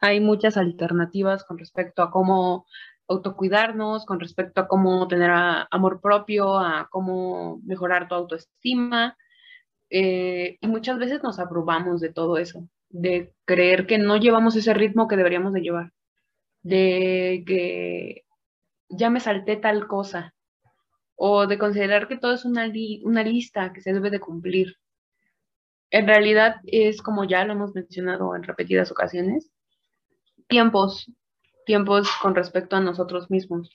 hay 0.00 0.20
muchas 0.20 0.58
alternativas 0.58 1.42
con 1.44 1.58
respecto 1.58 2.02
a 2.02 2.10
cómo 2.10 2.66
autocuidarnos, 3.08 4.04
con 4.04 4.20
respecto 4.20 4.60
a 4.60 4.68
cómo 4.68 5.08
tener 5.08 5.30
amor 5.70 6.00
propio, 6.02 6.58
a 6.58 6.88
cómo 6.90 7.60
mejorar 7.64 8.06
tu 8.06 8.14
autoestima, 8.14 9.16
eh, 9.90 10.58
y 10.60 10.66
muchas 10.66 10.98
veces 10.98 11.22
nos 11.22 11.38
abrumamos 11.38 12.00
de 12.00 12.12
todo 12.12 12.38
eso, 12.38 12.68
de 12.88 13.32
creer 13.44 13.86
que 13.86 13.98
no 13.98 14.16
llevamos 14.16 14.56
ese 14.56 14.74
ritmo 14.74 15.08
que 15.08 15.16
deberíamos 15.16 15.52
de 15.52 15.60
llevar, 15.60 15.92
de 16.62 17.44
que 17.46 18.24
ya 18.88 19.10
me 19.10 19.20
salté 19.20 19.56
tal 19.56 19.86
cosa, 19.86 20.34
o 21.16 21.46
de 21.46 21.58
considerar 21.58 22.08
que 22.08 22.18
todo 22.18 22.34
es 22.34 22.44
una, 22.44 22.70
una 23.02 23.22
lista 23.22 23.72
que 23.72 23.80
se 23.80 23.92
debe 23.92 24.10
de 24.10 24.20
cumplir. 24.20 24.76
En 25.90 26.06
realidad 26.06 26.56
es 26.64 27.00
como 27.00 27.24
ya 27.24 27.44
lo 27.44 27.52
hemos 27.54 27.74
mencionado 27.74 28.34
en 28.36 28.42
repetidas 28.42 28.90
ocasiones, 28.90 29.50
tiempos, 30.48 31.10
tiempos 31.64 32.10
con 32.20 32.34
respecto 32.34 32.76
a 32.76 32.80
nosotros 32.80 33.30
mismos, 33.30 33.70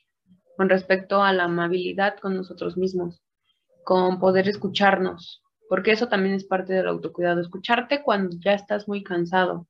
con 0.55 0.69
respecto 0.69 1.23
a 1.23 1.33
la 1.33 1.45
amabilidad 1.45 2.17
con 2.19 2.35
nosotros 2.35 2.77
mismos, 2.77 3.21
con 3.83 4.19
poder 4.19 4.47
escucharnos, 4.47 5.41
porque 5.71 5.93
eso 5.93 6.09
también 6.09 6.35
es 6.35 6.43
parte 6.43 6.73
del 6.73 6.85
autocuidado, 6.85 7.39
escucharte 7.39 8.03
cuando 8.03 8.35
ya 8.41 8.51
estás 8.51 8.89
muy 8.89 9.03
cansado, 9.03 9.69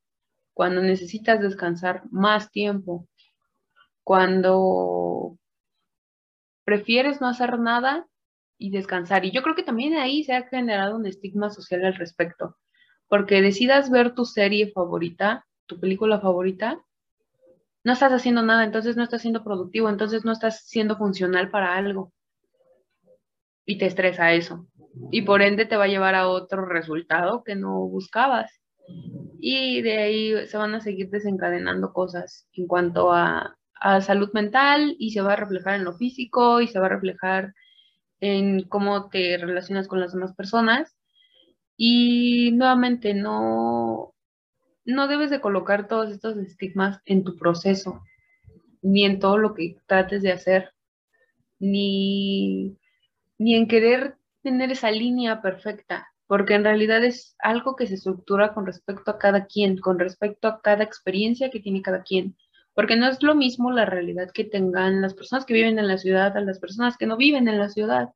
cuando 0.52 0.82
necesitas 0.82 1.40
descansar 1.40 2.02
más 2.10 2.50
tiempo, 2.50 3.08
cuando 4.04 5.38
prefieres 6.66 7.22
no 7.22 7.28
hacer 7.28 7.60
nada 7.60 8.08
y 8.58 8.72
descansar. 8.72 9.26
Y 9.26 9.32
yo 9.32 9.44
creo 9.44 9.54
que 9.54 9.62
también 9.62 9.94
ahí 9.94 10.24
se 10.24 10.34
ha 10.34 10.48
generado 10.48 10.96
un 10.96 11.06
estigma 11.06 11.52
social 11.52 11.86
al 11.86 11.94
respecto, 11.94 12.58
porque 13.08 13.44
decidas 13.44 13.92
ver 13.92 14.16
tu 14.16 14.26
serie 14.26 14.72
favorita, 14.72 15.46
tu 15.68 15.80
película 15.80 16.20
favorita, 16.20 16.84
no 17.84 17.94
estás 17.94 18.12
haciendo 18.12 18.42
nada, 18.42 18.64
entonces 18.64 18.98
no 18.98 19.04
estás 19.04 19.22
siendo 19.22 19.44
productivo, 19.44 19.88
entonces 19.88 20.26
no 20.26 20.32
estás 20.32 20.66
siendo 20.66 20.98
funcional 20.98 21.52
para 21.52 21.76
algo. 21.76 22.12
Y 23.68 23.78
te 23.78 23.86
estresa 23.86 24.34
eso 24.34 24.66
y 25.12 25.22
por 25.24 25.42
ende 25.42 25.66
te 25.66 25.78
va 25.78 25.86
a 25.86 25.90
llevar 25.90 26.16
a 26.16 26.28
otro 26.28 26.66
resultado 26.66 27.44
que 27.44 27.56
no 27.56 27.88
buscabas. 27.88 28.52
Y 29.40 29.82
de 29.82 29.98
ahí 29.98 30.48
se 30.48 30.58
van 30.58 30.76
a 30.76 30.82
seguir 30.82 31.10
desencadenando 31.10 31.94
cosas 31.94 32.48
en 32.54 32.68
cuanto 32.68 33.12
a, 33.12 33.58
salud 34.02 34.30
mental 34.34 34.96
y 35.00 35.10
se 35.10 35.22
va 35.22 35.34
a 35.34 35.38
reflejar 35.38 35.74
en 35.74 35.86
lo 35.86 35.94
físico 35.94 36.62
y 36.62 36.68
se 36.68 36.80
va 36.80 36.86
a 36.86 36.90
reflejar 36.90 37.56
en 38.20 38.62
cómo 38.68 39.10
te 39.10 39.38
relacionas 39.38 39.88
con 39.88 40.00
las 40.00 40.14
demás 40.14 40.36
personas. 40.36 40.96
Y 41.78 42.52
nuevamente, 42.52 43.16
no, 43.16 44.14
no 44.86 45.08
debes 45.08 45.32
de 45.32 45.42
colocar 45.42 45.88
todos 45.88 46.12
estos 46.12 46.38
estigmas 46.38 47.00
en 47.06 47.24
tu 47.24 47.36
proceso, 47.38 48.04
ni 48.84 49.04
en 49.04 49.20
todo 49.20 49.40
lo 49.40 49.56
que 49.56 49.78
trates 49.88 50.22
de 50.22 50.32
hacer, 50.32 50.74
ni, 51.58 52.78
ni 53.40 53.56
en 53.56 53.68
querer 53.68 54.16
tener 54.42 54.72
esa 54.72 54.92
línea 54.92 55.42
perfecta, 55.42 56.08
porque 56.28 56.56
en 56.56 56.64
realidad 56.64 57.04
es 57.04 57.36
algo 57.40 57.76
que 57.76 57.88
se 57.88 57.96
estructura 57.96 58.54
con 58.54 58.66
respecto 58.66 59.12
a 59.12 59.20
cada 59.20 59.46
quien, 59.46 59.78
con 59.78 60.00
respecto 60.00 60.48
a 60.48 60.62
cada 60.62 60.84
experiencia 60.84 61.50
que 61.50 61.60
tiene 61.60 61.82
cada 61.82 62.04
quien, 62.04 62.36
porque 62.74 62.96
no 62.96 63.08
es 63.08 63.22
lo 63.24 63.36
mismo 63.36 63.72
la 63.72 63.86
realidad 63.86 64.32
que 64.34 64.44
tengan 64.46 65.02
las 65.02 65.14
personas 65.14 65.46
que 65.46 65.54
viven 65.54 65.80
en 65.80 65.88
la 65.88 65.98
ciudad 65.98 66.36
a 66.38 66.42
las 66.42 66.60
personas 66.60 66.98
que 66.98 67.06
no 67.08 67.18
viven 67.18 67.48
en 67.48 67.60
la 67.60 67.70
ciudad. 67.70 68.10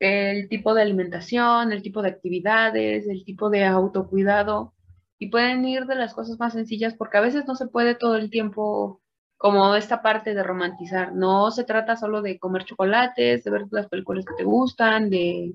el 0.00 0.48
tipo 0.48 0.74
de 0.74 0.82
alimentación, 0.82 1.72
el 1.72 1.82
tipo 1.82 2.02
de 2.02 2.10
actividades, 2.10 3.06
el 3.08 3.24
tipo 3.24 3.50
de 3.50 3.64
autocuidado 3.64 4.74
y 5.18 5.30
pueden 5.30 5.64
ir 5.64 5.86
de 5.86 5.96
las 5.96 6.14
cosas 6.14 6.38
más 6.38 6.52
sencillas 6.52 6.94
porque 6.94 7.18
a 7.18 7.20
veces 7.20 7.46
no 7.46 7.56
se 7.56 7.66
puede 7.66 7.94
todo 7.96 8.16
el 8.16 8.30
tiempo 8.30 9.02
como 9.38 9.74
esta 9.76 10.02
parte 10.02 10.34
de 10.34 10.42
romantizar. 10.42 11.14
No 11.14 11.50
se 11.50 11.64
trata 11.64 11.96
solo 11.96 12.22
de 12.22 12.38
comer 12.38 12.64
chocolates, 12.64 13.44
de 13.44 13.50
ver 13.50 13.66
las 13.70 13.88
películas 13.88 14.24
que 14.26 14.34
te 14.36 14.44
gustan, 14.44 15.10
de, 15.10 15.54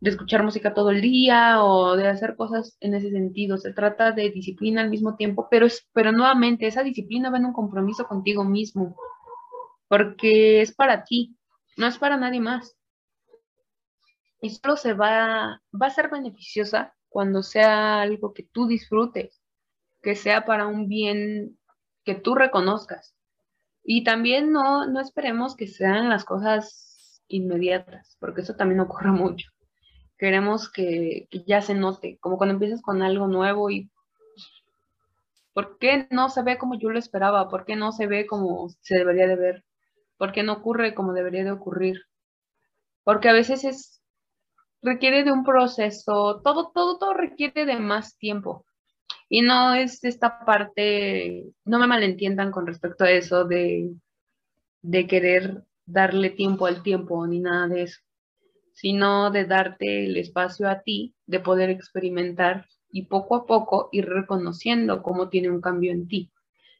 de 0.00 0.10
escuchar 0.10 0.44
música 0.44 0.74
todo 0.74 0.90
el 0.90 1.00
día 1.00 1.64
o 1.64 1.96
de 1.96 2.08
hacer 2.08 2.36
cosas 2.36 2.76
en 2.80 2.94
ese 2.94 3.10
sentido. 3.10 3.56
Se 3.58 3.72
trata 3.72 4.12
de 4.12 4.30
disciplina 4.30 4.82
al 4.82 4.90
mismo 4.90 5.16
tiempo, 5.16 5.48
pero, 5.50 5.66
es, 5.66 5.88
pero 5.92 6.12
nuevamente 6.12 6.66
esa 6.66 6.82
disciplina 6.82 7.30
va 7.30 7.38
en 7.38 7.46
un 7.46 7.52
compromiso 7.54 8.06
contigo 8.06 8.44
mismo 8.44 8.96
porque 9.90 10.60
es 10.60 10.72
para 10.72 11.02
ti, 11.02 11.36
no 11.76 11.88
es 11.88 11.98
para 11.98 12.16
nadie 12.16 12.38
más. 12.38 12.76
Y 14.40 14.50
solo 14.50 14.76
se 14.76 14.94
va, 14.94 15.60
va 15.74 15.86
a 15.86 15.90
ser 15.90 16.08
beneficiosa 16.10 16.94
cuando 17.08 17.42
sea 17.42 18.00
algo 18.00 18.32
que 18.32 18.44
tú 18.44 18.68
disfrutes, 18.68 19.42
que 20.00 20.14
sea 20.14 20.44
para 20.44 20.68
un 20.68 20.86
bien 20.86 21.58
que 22.04 22.14
tú 22.14 22.34
reconozcas. 22.34 23.14
Y 23.82 24.04
también 24.04 24.52
no, 24.52 24.86
no 24.86 25.00
esperemos 25.00 25.56
que 25.56 25.66
sean 25.66 26.08
las 26.08 26.24
cosas 26.24 27.22
inmediatas, 27.28 28.16
porque 28.20 28.42
eso 28.42 28.56
también 28.56 28.80
ocurre 28.80 29.10
mucho. 29.10 29.50
Queremos 30.18 30.70
que, 30.70 31.28
que 31.30 31.44
ya 31.44 31.62
se 31.62 31.74
note, 31.74 32.18
como 32.20 32.36
cuando 32.36 32.54
empiezas 32.54 32.82
con 32.82 33.02
algo 33.02 33.26
nuevo 33.26 33.70
y 33.70 33.90
¿por 35.54 35.78
qué 35.78 36.08
no 36.10 36.28
se 36.28 36.42
ve 36.42 36.58
como 36.58 36.78
yo 36.78 36.90
lo 36.90 36.98
esperaba? 36.98 37.48
¿Por 37.48 37.64
qué 37.64 37.76
no 37.76 37.92
se 37.92 38.06
ve 38.06 38.26
como 38.26 38.68
se 38.80 38.96
debería 38.96 39.26
de 39.26 39.36
ver? 39.36 39.64
¿Por 40.18 40.32
qué 40.32 40.42
no 40.42 40.54
ocurre 40.54 40.94
como 40.94 41.12
debería 41.12 41.44
de 41.44 41.52
ocurrir? 41.52 42.02
Porque 43.04 43.28
a 43.28 43.32
veces 43.32 43.64
es 43.64 44.02
requiere 44.82 45.24
de 45.24 45.32
un 45.32 45.44
proceso, 45.44 46.40
todo, 46.42 46.70
todo, 46.72 46.98
todo 46.98 47.14
requiere 47.14 47.66
de 47.66 47.76
más 47.78 48.16
tiempo. 48.16 48.64
Y 49.30 49.42
no 49.42 49.74
es 49.74 50.04
esta 50.04 50.44
parte, 50.44 51.46
no 51.64 51.78
me 51.78 51.86
malentiendan 51.86 52.50
con 52.50 52.66
respecto 52.66 53.04
a 53.04 53.10
eso 53.10 53.44
de, 53.44 53.94
de 54.82 55.06
querer 55.06 55.62
darle 55.86 56.30
tiempo 56.30 56.66
al 56.66 56.82
tiempo 56.82 57.26
ni 57.26 57.38
nada 57.38 57.68
de 57.68 57.82
eso, 57.82 58.00
sino 58.72 59.30
de 59.30 59.44
darte 59.44 60.04
el 60.04 60.16
espacio 60.16 60.68
a 60.68 60.80
ti 60.80 61.14
de 61.26 61.40
poder 61.40 61.70
experimentar 61.70 62.66
y 62.90 63.04
poco 63.04 63.36
a 63.36 63.46
poco 63.46 63.88
ir 63.92 64.06
reconociendo 64.06 65.00
cómo 65.02 65.28
tiene 65.28 65.48
un 65.48 65.60
cambio 65.60 65.92
en 65.92 66.08
ti. 66.08 66.32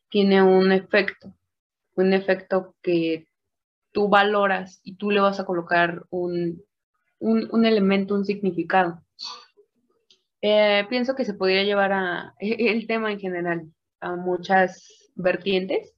Tiene 0.08 0.42
un 0.42 0.72
efecto, 0.72 1.32
un 1.94 2.12
efecto 2.12 2.74
que 2.82 3.28
tú 3.92 4.08
valoras 4.08 4.80
y 4.82 4.96
tú 4.96 5.12
le 5.12 5.20
vas 5.20 5.38
a 5.38 5.44
colocar 5.44 6.04
un, 6.10 6.64
un, 7.20 7.64
elemento, 7.64 8.14
un 8.14 8.24
significado. 8.24 9.02
Eh, 10.42 10.86
pienso 10.88 11.14
que 11.14 11.24
se 11.24 11.34
podría 11.34 11.64
llevar 11.64 11.92
a 11.92 12.34
el 12.40 12.86
tema 12.86 13.12
en 13.12 13.20
general 13.20 13.72
a 14.00 14.16
muchas 14.16 15.10
vertientes 15.14 15.94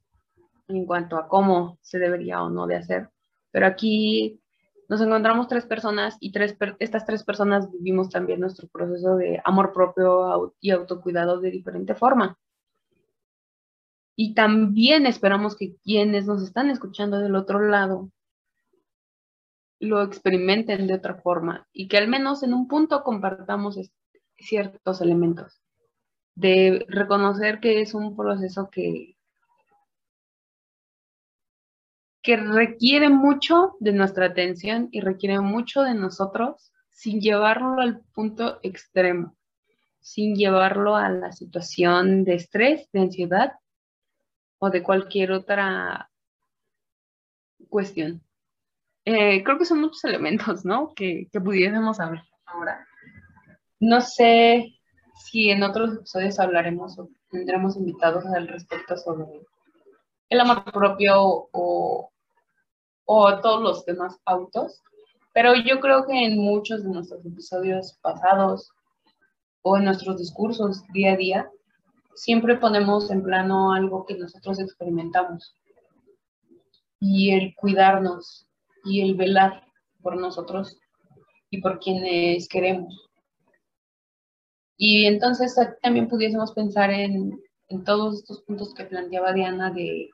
en 0.69 0.87
cuanto 0.87 1.17
a 1.17 1.29
cómo 1.29 1.79
se 1.83 1.99
debería 1.99 2.43
o 2.43 2.51
no 2.51 2.67
de 2.67 2.77
hacer. 2.77 3.11
Pero 3.51 3.67
aquí 3.67 4.41
nos 4.89 5.01
encontramos 5.01 5.49
tres 5.49 5.67
personas 5.67 6.17
y 6.21 6.33
tres, 6.33 6.57
estas 6.79 7.07
tres 7.07 7.23
personas 7.25 7.71
vivimos 7.71 8.11
también 8.11 8.41
nuestro 8.41 8.69
proceso 8.69 9.17
de 9.17 9.41
amor 9.45 9.73
propio 9.73 10.55
y 10.61 10.71
autocuidado 10.71 11.41
de 11.41 11.51
diferente 11.51 11.95
forma. 11.95 12.39
Y 14.17 14.35
también 14.35 15.07
esperamos 15.07 15.57
que 15.57 15.77
quienes 15.77 16.27
nos 16.27 16.43
están 16.43 16.71
escuchando 16.71 17.19
del 17.19 17.37
otro 17.37 17.61
lado 17.61 18.11
lo 19.81 20.03
experimenten 20.03 20.87
de 20.87 20.95
otra 20.95 21.17
forma 21.17 21.67
y 21.73 21.89
que 21.89 21.99
al 21.99 22.07
menos 22.07 22.43
en 22.43 22.55
un 22.55 22.69
punto 22.69 23.03
compartamos 23.03 23.77
ciertos 24.43 25.01
elementos, 25.01 25.63
de 26.35 26.85
reconocer 26.89 27.61
que 27.61 27.81
es 27.81 27.95
un 27.95 28.17
proceso 28.17 28.71
que, 28.71 29.17
que 32.23 32.37
requiere 32.37 33.09
mucho 33.09 33.77
de 33.81 33.93
nuestra 33.93 34.27
atención 34.27 34.89
y 34.93 35.01
requiere 35.01 35.41
mucho 35.41 35.83
de 35.83 35.95
nosotros 35.95 36.73
sin 36.91 37.21
llevarlo 37.21 37.81
al 37.81 38.01
punto 38.15 38.61
extremo, 38.63 39.37
sin 40.01 40.37
llevarlo 40.37 40.97
a 40.97 41.09
la 41.09 41.33
situación 41.33 42.25
de 42.25 42.35
estrés, 42.35 42.89
de 42.93 43.01
ansiedad 43.01 43.53
o 44.59 44.71
de 44.71 44.83
cualquier 44.83 45.33
otra 45.33 46.11
cuestión. 47.69 48.23
Eh, 49.05 49.43
creo 49.43 49.59
que 49.59 49.65
son 49.65 49.81
muchos 49.81 50.05
elementos, 50.05 50.65
¿no? 50.65 50.95
Que, 50.95 51.29
que 51.33 51.41
pudiésemos 51.41 51.99
hablar 51.99 52.25
ahora. 52.47 52.87
No 53.83 54.01
sé 54.01 54.79
si 55.25 55.51
en 55.51 55.65
otros 55.65 55.95
episodios 55.97 56.39
hablaremos 56.39 56.97
o 57.01 57.09
tendremos 57.33 57.77
invitados 57.77 58.25
al 58.27 58.47
respecto 58.47 58.97
sobre 58.97 59.27
el 60.29 60.39
amor 60.39 60.63
propio 60.73 61.49
o, 61.51 62.13
o 63.07 63.41
todos 63.41 63.61
los 63.61 63.85
demás 63.85 64.21
autos, 64.25 64.81
pero 65.35 65.57
yo 65.57 65.81
creo 65.81 66.07
que 66.07 66.27
en 66.27 66.39
muchos 66.39 66.85
de 66.85 66.91
nuestros 66.91 67.27
episodios 67.27 67.99
pasados 68.01 68.71
o 69.63 69.77
en 69.77 69.87
nuestros 69.87 70.17
discursos 70.17 70.85
día 70.93 71.15
a 71.15 71.17
día, 71.17 71.51
siempre 72.15 72.59
ponemos 72.59 73.11
en 73.11 73.25
plano 73.25 73.73
algo 73.73 74.07
que 74.07 74.15
nosotros 74.15 74.61
experimentamos. 74.61 75.57
Y 77.01 77.33
el 77.33 77.53
cuidarnos, 77.57 78.47
y 78.85 79.01
el 79.01 79.17
velar 79.17 79.65
por 80.03 80.17
nosotros 80.17 80.79
y 81.51 81.61
por 81.61 81.81
quienes 81.81 82.47
queremos. 82.47 83.12
Y 84.85 85.07
entonces 85.07 85.55
también 85.81 86.09
pudiésemos 86.09 86.51
pensar 86.55 86.91
en, 86.91 87.41
en 87.69 87.85
todos 87.85 88.17
estos 88.17 88.43
puntos 88.43 88.75
que 88.75 88.83
planteaba 88.83 89.33
Diana 89.33 89.71
de, 89.71 90.11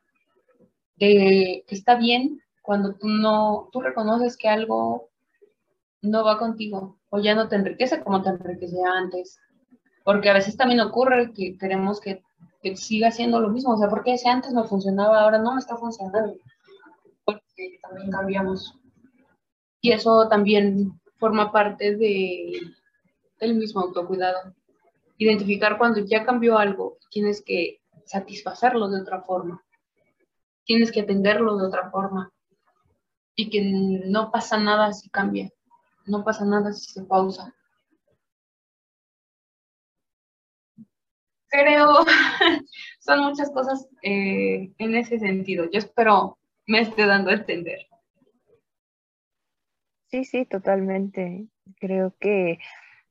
de, 0.97 1.65
que 1.67 1.75
está 1.75 1.95
bien 1.95 2.43
cuando 2.61 2.93
tú 2.93 3.09
no, 3.09 3.71
tú 3.73 3.81
reconoces 3.81 4.37
que 4.37 4.51
algo 4.51 5.09
no 6.03 6.23
va 6.23 6.37
contigo 6.37 6.99
o 7.09 7.19
ya 7.19 7.35
no 7.35 7.49
te 7.49 7.57
enriquece 7.57 8.05
como 8.05 8.21
te 8.21 8.29
enriquecía 8.29 8.93
antes. 8.95 9.41
Porque 10.05 10.29
a 10.29 10.35
veces 10.35 10.59
también 10.59 10.81
ocurre 10.81 11.33
que 11.33 11.57
queremos 11.57 11.99
que, 11.99 12.23
que 12.63 12.77
siga 12.77 13.11
siendo 13.11 13.41
lo 13.41 13.49
mismo. 13.49 13.73
O 13.73 13.79
sea, 13.79 13.89
porque 13.89 14.19
si 14.19 14.29
antes 14.29 14.53
no 14.53 14.65
funcionaba, 14.65 15.23
ahora 15.23 15.39
no 15.39 15.55
me 15.55 15.61
está 15.61 15.79
funcionando 15.79 16.35
porque 17.25 17.79
también 17.81 18.11
cambiamos. 18.11 18.79
Y 19.81 19.93
eso 19.93 20.29
también 20.29 20.93
forma 21.17 21.51
parte 21.51 21.97
de, 21.97 22.53
del 23.41 23.55
mismo 23.55 23.81
autocuidado. 23.81 24.58
Identificar 25.19 25.77
cuando 25.79 26.05
ya 26.05 26.25
cambió 26.25 26.57
algo, 26.57 26.99
tienes 27.11 27.43
que 27.43 27.81
satisfacerlo 28.07 28.89
de 28.89 29.03
otra 29.03 29.23
forma. 29.23 29.65
Tienes 30.65 30.93
que 30.93 31.01
atenderlo 31.01 31.57
de 31.57 31.67
otra 31.67 31.91
forma. 31.91 32.33
Y 33.35 33.51
que 33.51 33.63
no 34.07 34.31
pasa 34.31 34.59
nada 34.59 34.93
si 34.93 35.11
cambia. 35.11 35.51
No 36.07 36.25
pasa 36.25 36.45
nada 36.45 36.73
si 36.73 36.93
se 36.93 37.05
pausa. 37.05 37.55
Creo, 41.49 42.05
son 43.01 43.21
muchas 43.21 43.51
cosas 43.51 43.89
eh, 44.03 44.73
en 44.79 44.95
ese 44.97 45.19
sentido. 45.19 45.65
Yo 45.71 45.79
espero 45.79 46.39
me 46.69 46.81
esté 46.81 47.07
dando 47.07 47.31
a 47.31 47.35
entender. 47.35 47.89
Sí, 50.07 50.25
sí, 50.25 50.45
totalmente. 50.45 51.49
Creo 51.81 52.15
que 52.21 52.59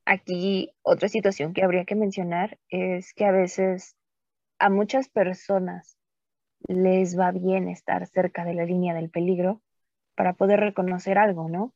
aquí 0.08 0.72
otra 0.80 1.08
situación 1.08 1.52
que 1.52 1.62
habría 1.62 1.84
que 1.84 1.94
mencionar 1.94 2.58
es 2.70 3.12
que 3.12 3.26
a 3.26 3.30
veces 3.30 3.94
a 4.58 4.70
muchas 4.70 5.10
personas 5.10 5.98
les 6.66 7.18
va 7.18 7.30
bien 7.30 7.68
estar 7.68 8.06
cerca 8.06 8.44
de 8.46 8.54
la 8.54 8.64
línea 8.64 8.94
del 8.94 9.10
peligro 9.10 9.60
para 10.14 10.32
poder 10.32 10.60
reconocer 10.60 11.18
algo, 11.18 11.50
¿no? 11.50 11.74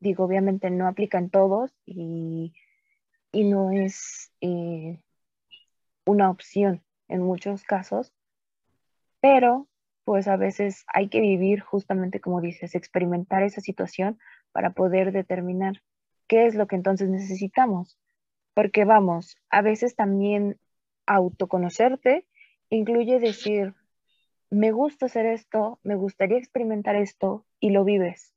Digo, 0.00 0.24
obviamente 0.24 0.70
no 0.70 0.88
aplica 0.88 1.18
en 1.18 1.30
todos 1.30 1.72
y, 1.86 2.52
no 3.32 3.70
es 3.70 4.32
eh, 4.40 5.00
una 6.06 6.30
opción 6.30 6.82
en 7.06 7.22
muchos 7.22 7.62
casos, 7.62 8.12
pero 9.20 9.68
pues 10.04 10.26
a 10.26 10.36
veces 10.36 10.84
hay 10.88 11.08
que 11.08 11.20
vivir 11.20 11.60
justamente 11.60 12.20
como 12.20 12.40
dices, 12.40 12.74
experimentar 12.74 13.44
esa 13.44 13.60
situación 13.60 14.18
para 14.52 14.70
poder 14.70 15.12
determinar 15.12 15.80
qué 16.26 16.46
es 16.46 16.54
lo 16.54 16.66
que 16.66 16.76
entonces 16.76 17.08
necesitamos. 17.08 17.98
Porque 18.54 18.84
vamos, 18.84 19.36
a 19.50 19.62
veces 19.62 19.96
también 19.96 20.58
autoconocerte 21.06 22.26
incluye 22.70 23.18
decir, 23.20 23.74
me 24.50 24.72
gusta 24.72 25.06
hacer 25.06 25.26
esto, 25.26 25.80
me 25.82 25.96
gustaría 25.96 26.38
experimentar 26.38 26.96
esto 26.96 27.44
y 27.60 27.70
lo 27.70 27.84
vives. 27.84 28.34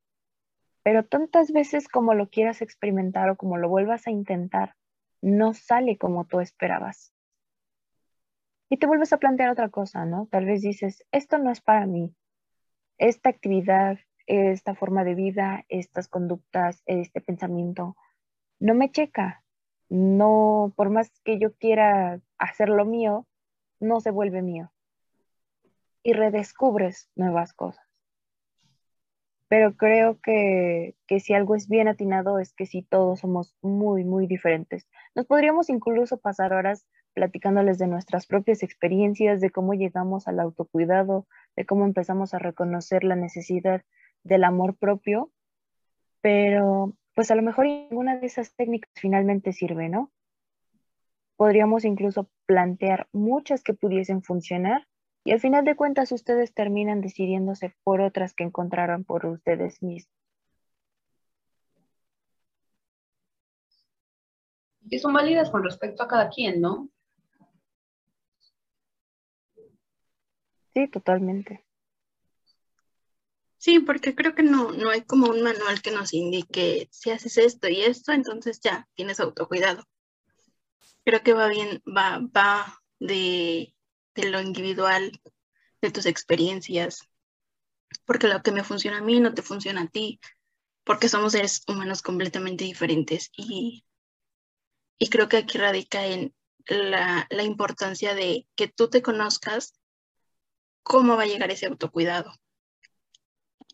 Pero 0.84 1.06
tantas 1.06 1.52
veces 1.52 1.88
como 1.88 2.14
lo 2.14 2.30
quieras 2.30 2.62
experimentar 2.62 3.30
o 3.30 3.36
como 3.36 3.58
lo 3.58 3.70
vuelvas 3.70 4.08
a 4.08 4.12
intentar, 4.12 4.76
no 5.22 5.54
sale 5.54 5.98
como 5.98 6.26
tú 6.26 6.40
esperabas. 6.40 7.14
Y 8.70 8.78
te 8.78 8.88
vuelves 8.88 9.14
a 9.14 9.18
plantear 9.18 9.50
otra 9.50 9.70
cosa, 9.70 10.06
¿no? 10.06 10.28
Tal 10.32 10.46
vez 10.46 10.62
dices, 10.62 11.04
esto 11.12 11.38
no 11.38 11.52
es 11.52 11.62
para 11.62 11.86
mí. 11.86 12.14
Esta 12.98 13.30
actividad, 13.30 14.00
esta 14.28 14.76
forma 14.76 15.04
de 15.04 15.16
vida, 15.16 15.66
estas 15.70 16.08
conductas, 16.08 16.84
este 16.86 17.22
pensamiento, 17.22 17.96
no 18.60 18.76
me 18.76 18.92
checa. 18.92 19.44
No, 19.90 20.74
por 20.76 20.90
más 20.90 21.10
que 21.24 21.40
yo 21.40 21.54
quiera 21.56 22.20
hacer 22.38 22.68
lo 22.68 22.86
mío, 22.86 23.26
no 23.80 24.02
se 24.02 24.12
vuelve 24.12 24.42
mío. 24.42 24.72
Y 26.04 26.14
redescubres 26.14 27.10
nuevas 27.16 27.54
cosas. 27.54 27.86
Pero 29.48 29.78
creo 29.78 30.20
que, 30.20 30.96
que 31.08 31.22
si 31.22 31.34
algo 31.34 31.56
es 31.56 31.70
bien 31.70 31.88
atinado 31.88 32.40
es 32.40 32.54
que 32.54 32.66
si 32.66 32.84
todos 32.84 33.22
somos 33.22 33.56
muy, 33.62 34.04
muy 34.04 34.28
diferentes. 34.28 34.90
Nos 35.16 35.26
podríamos 35.26 35.70
incluso 35.70 36.18
pasar 36.18 36.52
horas 36.52 36.86
platicándoles 37.14 37.78
de 37.78 37.88
nuestras 37.88 38.28
propias 38.28 38.62
experiencias, 38.62 39.40
de 39.40 39.50
cómo 39.50 39.74
llegamos 39.74 40.28
al 40.28 40.42
autocuidado, 40.42 41.28
de 41.56 41.66
cómo 41.66 41.86
empezamos 41.86 42.34
a 42.34 42.40
reconocer 42.40 43.06
la 43.06 43.16
necesidad 43.16 43.84
del 44.28 44.44
amor 44.44 44.76
propio, 44.76 45.32
pero 46.22 46.94
pues 47.16 47.32
a 47.32 47.36
lo 47.36 47.42
mejor 47.42 47.66
ninguna 47.66 48.18
de 48.18 48.28
esas 48.28 48.54
técnicas 48.56 48.92
finalmente 48.96 49.54
sirve, 49.54 49.90
¿no? 49.90 50.12
Podríamos 51.36 51.86
incluso 51.86 52.30
plantear 52.46 53.08
muchas 53.12 53.64
que 53.64 53.74
pudiesen 53.74 54.24
funcionar 54.24 54.88
y 55.24 55.32
al 55.32 55.40
final 55.40 55.66
de 55.66 55.76
cuentas 55.76 56.12
ustedes 56.12 56.54
terminan 56.54 57.02
decidiéndose 57.02 57.76
por 57.84 58.02
otras 58.02 58.34
que 58.34 58.44
encontraron 58.44 59.04
por 59.04 59.26
ustedes 59.26 59.82
mismos. 59.82 60.14
Y 64.90 65.00
son 65.00 65.14
válidas 65.14 65.50
con 65.50 65.64
respecto 65.64 66.04
a 66.04 66.08
cada 66.08 66.30
quien, 66.30 66.62
¿no? 66.62 66.90
Sí, 70.74 70.88
totalmente. 70.88 71.67
Sí, 73.58 73.80
porque 73.80 74.16
creo 74.16 74.36
que 74.36 74.44
no, 74.44 74.72
no 74.72 74.90
hay 74.90 75.02
como 75.02 75.28
un 75.28 75.42
manual 75.42 75.82
que 75.82 75.92
nos 75.92 76.14
indique 76.14 76.88
si 76.92 77.10
haces 77.12 77.38
esto 77.38 77.68
y 77.68 77.82
esto, 77.82 78.12
entonces 78.12 78.60
ya 78.60 78.88
tienes 78.96 79.20
autocuidado. 79.20 79.84
Creo 81.04 81.24
que 81.24 81.34
va 81.34 81.48
bien, 81.48 81.82
va, 81.86 82.20
va 82.20 82.82
de, 83.00 83.74
de 84.16 84.30
lo 84.30 84.42
individual, 84.42 85.20
de 85.82 85.92
tus 85.92 86.06
experiencias, 86.06 87.08
porque 88.06 88.28
lo 88.28 88.42
que 88.44 88.52
me 88.52 88.64
funciona 88.64 89.00
a 89.00 89.02
mí 89.02 89.20
no 89.20 89.34
te 89.34 89.42
funciona 89.42 89.82
a 89.82 89.88
ti, 89.88 90.20
porque 90.84 91.10
somos 91.10 91.32
seres 91.32 91.64
humanos 91.68 92.02
completamente 92.02 92.64
diferentes 92.64 93.32
y, 93.36 93.86
y 95.00 95.10
creo 95.10 95.28
que 95.30 95.38
aquí 95.38 95.58
radica 95.58 96.06
en 96.06 96.34
la, 96.68 97.28
la 97.30 97.44
importancia 97.44 98.14
de 98.14 98.48
que 98.56 98.68
tú 98.68 98.90
te 98.90 99.02
conozcas 99.02 99.74
cómo 100.84 101.18
va 101.18 101.24
a 101.24 101.28
llegar 101.28 101.52
ese 101.52 101.66
autocuidado. 101.66 102.34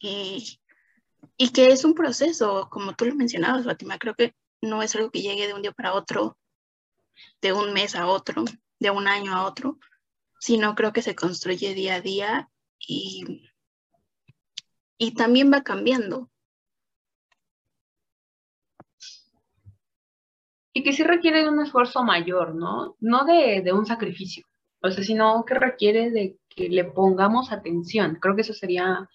Y, 0.05 0.59
y 1.37 1.53
que 1.53 1.67
es 1.67 1.85
un 1.85 1.93
proceso, 1.93 2.67
como 2.69 2.93
tú 2.93 3.05
lo 3.05 3.15
mencionabas, 3.15 3.63
Fátima, 3.63 3.97
creo 3.97 4.15
que 4.15 4.35
no 4.61 4.83
es 4.83 4.93
algo 4.95 5.09
que 5.09 5.21
llegue 5.21 5.47
de 5.47 5.53
un 5.53 5.61
día 5.61 5.71
para 5.71 5.93
otro, 5.93 6.37
de 7.41 7.53
un 7.53 7.71
mes 7.71 7.95
a 7.95 8.07
otro, 8.07 8.43
de 8.79 8.91
un 8.91 9.07
año 9.07 9.33
a 9.33 9.45
otro, 9.45 9.79
sino 10.39 10.75
creo 10.75 10.91
que 10.91 11.01
se 11.01 11.15
construye 11.15 11.73
día 11.73 11.95
a 11.95 12.01
día 12.01 12.49
y, 12.77 13.49
y 14.97 15.13
también 15.13 15.51
va 15.53 15.63
cambiando. 15.63 16.29
Y 20.73 20.83
que 20.83 20.91
sí 20.91 21.03
requiere 21.03 21.43
de 21.43 21.49
un 21.49 21.61
esfuerzo 21.61 22.03
mayor, 22.03 22.55
¿no? 22.55 22.97
No 22.99 23.23
de, 23.23 23.61
de 23.61 23.71
un 23.71 23.85
sacrificio, 23.85 24.45
o 24.81 24.91
sea, 24.91 25.01
sino 25.01 25.45
que 25.45 25.53
requiere 25.53 26.11
de 26.11 26.37
que 26.49 26.67
le 26.67 26.83
pongamos 26.83 27.53
atención. 27.53 28.17
Creo 28.19 28.35
que 28.35 28.41
eso 28.41 28.53
sería 28.53 29.07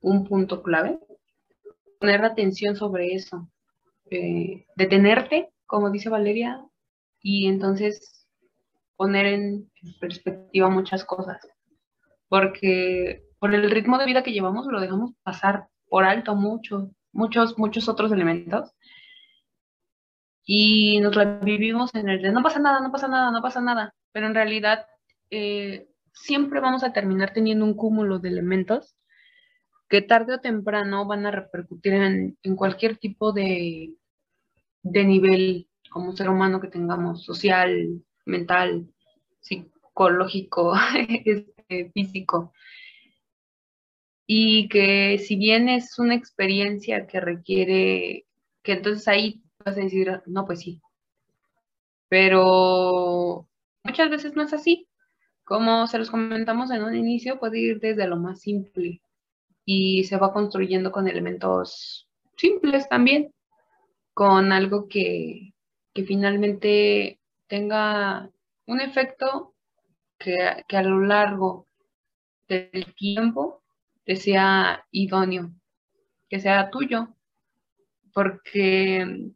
un 0.00 0.24
punto 0.24 0.62
clave. 0.62 0.98
Poner 2.00 2.24
atención 2.24 2.76
sobre 2.76 3.14
eso. 3.14 3.48
Eh, 4.10 4.66
detenerte, 4.76 5.50
como 5.66 5.90
dice 5.90 6.08
Valeria, 6.08 6.64
y 7.20 7.46
entonces 7.48 8.26
poner 8.96 9.26
en 9.26 9.70
perspectiva 10.00 10.68
muchas 10.70 11.04
cosas. 11.04 11.38
Porque 12.28 13.24
por 13.38 13.54
el 13.54 13.70
ritmo 13.70 13.98
de 13.98 14.06
vida 14.06 14.22
que 14.22 14.32
llevamos 14.32 14.66
lo 14.66 14.80
dejamos 14.80 15.12
pasar 15.22 15.68
por 15.88 16.04
alto 16.04 16.34
mucho, 16.34 16.90
muchos, 17.12 17.58
muchos 17.58 17.88
otros 17.88 18.12
elementos. 18.12 18.72
Y 20.44 21.00
nos 21.00 21.16
vivimos 21.42 21.94
en 21.94 22.08
el 22.08 22.22
de 22.22 22.32
no 22.32 22.42
pasa 22.42 22.60
nada, 22.60 22.80
no 22.80 22.92
pasa 22.92 23.08
nada, 23.08 23.30
no 23.30 23.42
pasa 23.42 23.60
nada. 23.60 23.94
Pero 24.12 24.26
en 24.26 24.34
realidad 24.34 24.86
eh, 25.30 25.88
siempre 26.12 26.60
vamos 26.60 26.84
a 26.84 26.92
terminar 26.92 27.32
teniendo 27.32 27.64
un 27.64 27.74
cúmulo 27.74 28.18
de 28.18 28.28
elementos 28.28 28.95
que 29.88 30.02
tarde 30.02 30.34
o 30.34 30.40
temprano 30.40 31.06
van 31.06 31.26
a 31.26 31.30
repercutir 31.30 31.92
en, 31.94 32.56
cualquier 32.56 32.96
tipo 32.96 33.32
de, 33.32 33.94
de 34.82 35.04
nivel 35.04 35.68
como 35.90 36.12
ser 36.16 36.28
humano 36.28 36.60
que 36.60 36.68
tengamos, 36.68 37.24
social, 37.24 38.02
mental, 38.24 38.88
psicológico, 39.40 40.74
este, 41.24 41.90
físico. 41.92 42.52
Y 44.26 44.68
que 44.68 45.18
si 45.18 45.36
bien 45.36 45.68
es 45.68 45.98
una 45.98 46.14
experiencia 46.14 47.06
que 47.06 47.20
requiere, 47.20 48.26
que 48.62 48.72
entonces 48.72 49.06
ahí 49.06 49.42
vas 49.64 49.76
a 49.76 49.80
decir, 49.80 50.22
no, 50.26 50.44
pues 50.44 50.60
sí. 50.60 50.80
Pero 52.08 53.48
muchas 53.84 54.10
veces 54.10 54.34
no 54.34 54.42
es 54.42 54.52
así. 54.52 54.88
Como 55.44 55.86
se 55.86 55.98
los 55.98 56.10
comentamos 56.10 56.72
en 56.72 56.82
un 56.82 56.96
inicio, 56.96 57.38
puede 57.38 57.60
ir 57.60 57.80
desde 57.80 58.08
lo 58.08 58.16
más 58.16 58.40
simple 58.40 59.00
y 59.66 60.04
se 60.04 60.16
va 60.16 60.32
construyendo 60.32 60.92
con 60.92 61.08
elementos 61.08 62.08
simples 62.36 62.88
también, 62.88 63.34
con 64.14 64.52
algo 64.52 64.88
que, 64.88 65.52
finalmente 66.06 67.18
tenga 67.48 68.30
un 68.66 68.80
efecto 68.80 69.54
que, 70.18 70.38
a 70.76 70.82
lo 70.82 71.00
largo 71.00 71.66
del 72.48 72.94
tiempo 72.94 73.62
te 74.04 74.16
sea 74.16 74.86
idóneo, 74.90 75.50
que 76.28 76.38
sea 76.38 76.70
tuyo, 76.70 77.08
porque 78.12 79.32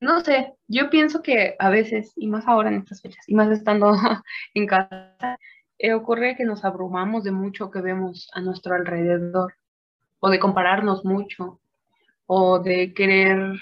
no 0.00 0.20
sé, 0.20 0.54
yo 0.66 0.90
pienso 0.90 1.22
que 1.22 1.54
a 1.58 1.68
veces, 1.68 2.12
y 2.16 2.26
más 2.26 2.48
ahora 2.48 2.70
en 2.70 2.76
estas 2.76 3.02
fechas, 3.02 3.28
y 3.28 3.34
más 3.34 3.50
estando 3.50 3.92
en 4.54 4.66
casa, 4.66 5.38
eh, 5.82 5.94
ocurre 5.94 6.36
que 6.36 6.44
nos 6.44 6.64
abrumamos 6.64 7.24
de 7.24 7.32
mucho 7.32 7.70
que 7.70 7.80
vemos 7.80 8.28
a 8.34 8.40
nuestro 8.42 8.74
alrededor, 8.74 9.54
o 10.20 10.28
de 10.28 10.38
compararnos 10.38 11.04
mucho, 11.06 11.60
o 12.26 12.58
de 12.58 12.92
querer 12.92 13.58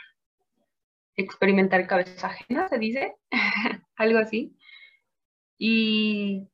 experimentar 1.16 1.87
cabeza 1.87 2.26
ajena, 2.26 2.68
se 2.68 2.78
dice, 2.78 3.16
algo 3.96 4.18
así. 4.18 4.57
Y 5.59 6.48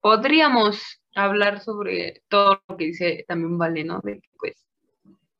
podríamos 0.00 1.00
hablar 1.14 1.60
sobre 1.60 2.22
todo 2.28 2.62
lo 2.68 2.76
que 2.76 2.84
dice 2.84 3.24
también 3.26 3.56
Vale, 3.56 3.84
¿no? 3.84 4.00
De 4.00 4.20
que 4.20 4.28
pues 4.38 4.66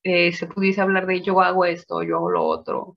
eh, 0.03 0.33
se 0.33 0.46
pudiese 0.46 0.81
hablar 0.81 1.07
de 1.07 1.20
yo 1.20 1.42
hago 1.42 1.66
esto, 1.66 2.03
yo 2.03 2.16
hago 2.16 2.31
lo 2.31 2.44
otro 2.44 2.96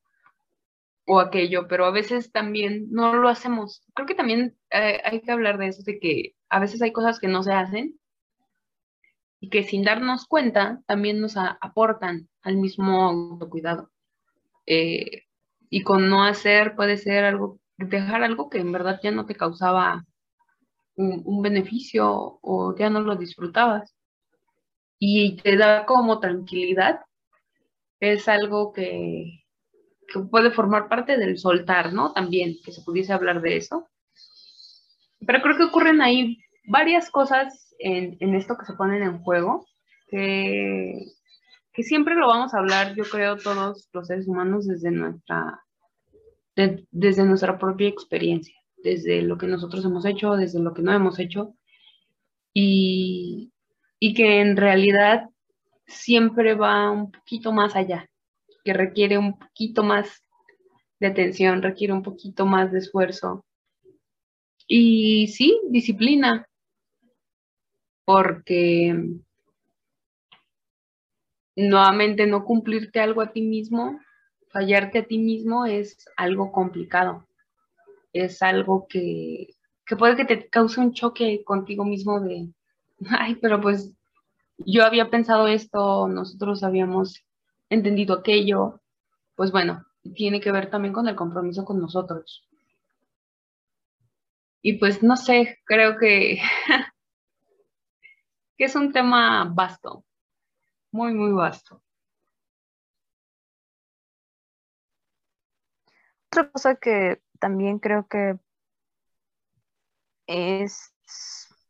o 1.13 1.19
aquello, 1.19 1.67
pero 1.67 1.85
a 1.85 1.91
veces 1.91 2.31
también 2.31 2.87
no 2.89 3.15
lo 3.15 3.27
hacemos. 3.27 3.83
Creo 3.93 4.07
que 4.07 4.15
también 4.15 4.57
eh, 4.71 5.01
hay 5.03 5.19
que 5.21 5.31
hablar 5.31 5.57
de 5.57 5.67
eso, 5.67 5.83
de 5.83 5.99
que 5.99 6.35
a 6.49 6.61
veces 6.61 6.81
hay 6.81 6.93
cosas 6.93 7.19
que 7.19 7.27
no 7.27 7.43
se 7.43 7.51
hacen 7.51 7.99
y 9.41 9.49
que 9.49 9.63
sin 9.63 9.83
darnos 9.83 10.25
cuenta 10.25 10.81
también 10.85 11.19
nos 11.19 11.35
aportan 11.35 12.29
al 12.43 12.55
mismo 12.55 13.09
autocuidado. 13.09 13.91
Eh, 14.65 15.23
y 15.69 15.83
con 15.83 16.09
no 16.09 16.23
hacer 16.23 16.77
puede 16.77 16.95
ser 16.95 17.25
algo, 17.25 17.59
dejar 17.75 18.23
algo 18.23 18.49
que 18.49 18.59
en 18.59 18.71
verdad 18.71 19.01
ya 19.03 19.11
no 19.11 19.25
te 19.25 19.35
causaba 19.35 20.05
un 20.95 21.41
beneficio 21.41 22.39
o 22.41 22.75
ya 22.77 22.89
no 22.89 23.01
lo 23.01 23.17
disfrutabas 23.17 23.95
y 24.97 25.35
te 25.37 25.57
da 25.57 25.85
como 25.85 26.19
tranquilidad, 26.19 27.01
es 27.99 28.29
algo 28.29 28.71
que, 28.71 29.40
puede 30.19 30.51
formar 30.51 30.87
parte 30.89 31.17
del 31.17 31.37
soltar, 31.37 31.93
¿no? 31.93 32.13
También, 32.13 32.55
que 32.63 32.71
se 32.71 32.81
pudiese 32.81 33.13
hablar 33.13 33.41
de 33.41 33.57
eso. 33.57 33.87
Pero 35.25 35.41
creo 35.41 35.57
que 35.57 35.63
ocurren 35.63 36.01
ahí 36.01 36.39
varias 36.65 37.09
cosas 37.09 37.75
en, 37.79 38.35
esto 38.35 38.55
que 38.57 38.65
se 38.65 38.73
ponen 38.73 39.03
en 39.03 39.19
juego, 39.19 39.65
que, 40.07 41.05
que, 41.73 41.83
siempre 41.83 42.15
lo 42.15 42.27
vamos 42.27 42.53
a 42.53 42.59
hablar, 42.59 42.95
yo 42.95 43.03
creo, 43.03 43.37
todos 43.37 43.89
los 43.93 44.07
seres 44.07 44.27
humanos 44.27 44.67
desde 44.67 44.91
nuestra, 44.91 45.59
desde 46.55 47.23
nuestra 47.25 47.57
propia 47.57 47.87
experiencia, 47.87 48.55
desde 48.83 49.21
lo 49.21 49.37
que 49.37 49.47
nosotros 49.47 49.83
hemos 49.85 50.05
hecho, 50.05 50.35
desde 50.35 50.59
lo 50.59 50.73
que 50.73 50.81
no 50.81 50.93
hemos 50.93 51.19
hecho. 51.19 51.55
Y, 52.53 53.53
y 53.99 54.13
que 54.13 54.41
en 54.41 54.57
realidad 54.57 55.29
siempre 55.87 56.55
va 56.55 56.91
un 56.91 57.11
poquito 57.11 57.51
más 57.51 57.75
allá, 57.75 58.09
que 58.63 58.73
requiere 58.73 59.17
un 59.17 59.37
poquito 59.37 59.83
más 59.83 60.23
de 60.99 61.07
atención, 61.07 61.61
requiere 61.61 61.93
un 61.93 62.03
poquito 62.03 62.45
más 62.45 62.71
de 62.71 62.79
esfuerzo. 62.79 63.45
Y 64.67 65.27
sí, 65.27 65.59
disciplina, 65.69 66.47
porque 68.05 68.95
nuevamente 71.55 72.27
no 72.27 72.45
cumplirte 72.45 72.99
algo 72.99 73.21
a 73.21 73.31
ti 73.31 73.41
mismo, 73.41 73.99
fallarte 74.49 74.99
a 74.99 75.05
ti 75.05 75.17
mismo 75.17 75.65
es 75.65 76.05
algo 76.15 76.51
complicado. 76.51 77.27
Es 78.13 78.41
algo 78.41 78.87
que, 78.87 79.55
que 79.85 79.95
puede 79.95 80.15
que 80.15 80.25
te 80.25 80.49
cause 80.49 80.79
un 80.79 80.93
choque 80.93 81.43
contigo 81.43 81.85
mismo 81.85 82.19
de, 82.19 82.49
ay, 83.09 83.35
pero 83.35 83.59
pues 83.59 83.91
yo 84.57 84.83
había 84.83 85.09
pensado 85.09 85.47
esto, 85.47 86.07
nosotros 86.07 86.63
habíamos 86.63 87.25
entendido 87.71 88.13
aquello. 88.13 88.81
Pues 89.35 89.51
bueno, 89.51 89.85
tiene 90.15 90.39
que 90.39 90.51
ver 90.51 90.69
también 90.69 90.93
con 90.93 91.07
el 91.07 91.15
compromiso 91.15 91.65
con 91.65 91.79
nosotros. 91.79 92.47
Y 94.61 94.77
pues 94.77 95.01
no 95.01 95.17
sé, 95.17 95.57
creo 95.65 95.97
que, 95.97 96.39
que 98.57 98.65
es 98.65 98.75
un 98.75 98.91
tema 98.93 99.45
vasto, 99.45 100.05
muy, 100.91 101.13
muy 101.13 101.31
vasto. 101.31 101.81
Otra 106.27 106.51
cosa 106.51 106.75
que 106.75 107.21
también 107.39 107.79
creo 107.79 108.07
que 108.07 108.37
es 110.27 110.93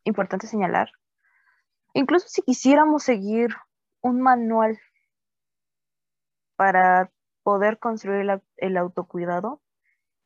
importante 0.04 0.46
señalar, 0.46 0.92
incluso 1.94 2.28
si 2.28 2.42
quisiéramos 2.42 3.02
seguir 3.02 3.56
un 4.02 4.20
manual 4.20 4.78
para 6.56 7.10
poder 7.42 7.78
construir 7.78 8.40
el 8.56 8.76
autocuidado, 8.76 9.60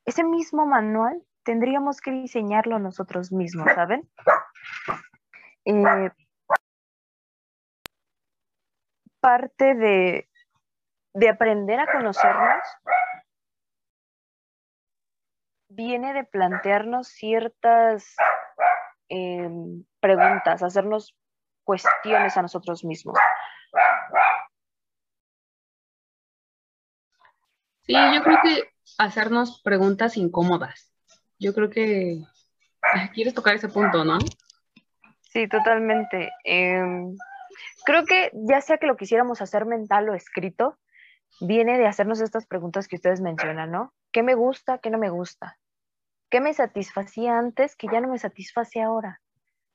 ese 0.05 0.24
mismo 0.24 0.66
manual 0.66 1.22
tendríamos 1.43 2.01
que 2.01 2.11
diseñarlo 2.11 2.79
nosotros 2.79 3.33
mismos, 3.33 3.66
¿saben? 3.74 4.09
Eh, 5.64 6.11
parte 9.20 9.74
de, 9.74 10.29
aprender 11.29 11.81
a 11.81 11.91
conocernos 11.91 12.62
viene 15.68 16.12
de 16.12 16.24
plantearnos 16.24 17.09
ciertas 17.09 18.14
em, 19.09 19.85
preguntas, 20.01 20.62
hacernos 20.62 21.16
cuestiones 21.64 22.37
a 22.37 22.43
nosotros 22.43 22.85
mismos. 22.85 23.18
Sí, 27.87 27.95
yo 27.95 28.22
creo 28.22 28.39
que 28.43 28.70
hacernos 28.99 29.62
preguntas 29.62 30.16
incómodas. 30.16 30.93
Yo 31.39 31.55
creo 31.55 31.70
que 31.70 32.24
quieres 33.14 33.34
tocar 33.34 33.55
ese 33.55 33.68
punto, 33.68 34.05
¿no? 34.05 34.18
Sí, 35.20 35.49
totalmente. 35.49 36.30
Em, 36.45 37.16
creo 37.84 38.05
que 38.05 38.30
ya 38.34 38.61
sea 38.61 38.78
que 38.78 38.87
lo 38.87 38.97
quisiéramos 38.97 39.41
hacer 39.41 39.66
mental 39.66 40.09
o 40.09 40.14
escrito, 40.14 40.78
viene 41.41 41.78
de 41.78 41.87
hacernos 41.87 42.20
estas 42.20 42.47
preguntas 42.47 42.89
que 42.89 42.97
ustedes 42.97 43.20
mencionan, 43.20 43.70
¿no? 43.70 43.93
¿Qué 44.12 44.22
me 44.22 44.34
gusta, 44.34 44.78
qué 44.78 44.91
no 44.91 44.99
me 44.99 45.11
gusta? 45.11 45.59
¿Qué 46.30 46.41
me 46.41 46.55
satisfacía 46.55 47.39
antes 47.39 47.76
que 47.76 47.87
ya 47.93 48.01
no 48.01 48.09
me 48.09 48.18
satisface 48.18 48.82
ahora? 48.82 49.20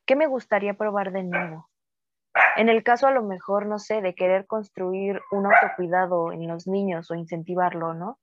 ¿Qué 0.06 0.16
me 0.16 0.28
gustaría 0.28 0.74
probar 0.74 1.12
de 1.12 1.24
nuevo? 1.24 1.71
En 2.58 2.70
el 2.70 2.84
caso 2.84 3.08
a 3.08 3.12
lo 3.12 3.24
mejor, 3.24 3.66
no 3.66 3.80
sé, 3.80 4.02
de 4.02 4.14
querer 4.14 4.46
construir 4.46 5.22
un 5.32 5.46
autocuidado 5.46 6.32
en 6.32 6.48
los 6.48 6.68
niños 6.68 7.10
o 7.10 7.16
incentivarlo, 7.16 7.94
¿no? 7.94 8.20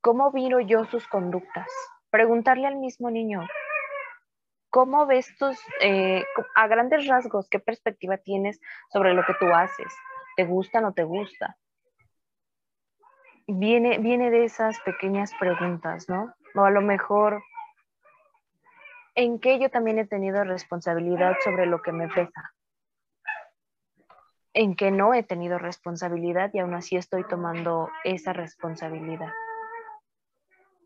¿Cómo 0.00 0.30
miro 0.32 0.60
yo 0.60 0.84
sus 0.86 1.06
conductas? 1.08 1.68
Preguntarle 2.10 2.66
al 2.66 2.76
mismo 2.76 3.10
niño, 3.10 3.46
¿cómo 4.70 5.06
ves 5.06 5.36
tus, 5.38 5.58
eh, 5.80 6.24
a 6.54 6.66
grandes 6.66 7.06
rasgos, 7.06 7.48
qué 7.48 7.58
perspectiva 7.58 8.16
tienes 8.16 8.60
sobre 8.92 9.14
lo 9.14 9.24
que 9.24 9.34
tú 9.34 9.46
haces? 9.52 9.94
¿Te 10.36 10.44
gusta 10.44 10.78
o 10.78 10.82
no 10.82 10.92
te 10.92 11.04
gusta? 11.04 11.56
Viene, 13.46 13.98
viene 13.98 14.30
de 14.30 14.44
esas 14.44 14.80
pequeñas 14.80 15.32
preguntas, 15.38 16.08
¿no? 16.08 16.34
O 16.54 16.64
a 16.64 16.70
lo 16.70 16.80
mejor, 16.80 17.42
¿en 19.14 19.38
qué 19.38 19.58
yo 19.58 19.70
también 19.70 19.98
he 19.98 20.06
tenido 20.06 20.42
responsabilidad 20.44 21.36
sobre 21.44 21.66
lo 21.66 21.82
que 21.82 21.92
me 21.92 22.08
pesa? 22.08 22.53
En 24.54 24.76
que 24.76 24.92
no 24.92 25.12
he 25.14 25.24
tenido 25.24 25.58
responsabilidad 25.58 26.50
y 26.54 26.60
aún 26.60 26.74
así 26.74 26.96
estoy 26.96 27.24
tomando 27.24 27.90
esa 28.04 28.32
responsabilidad. 28.32 29.32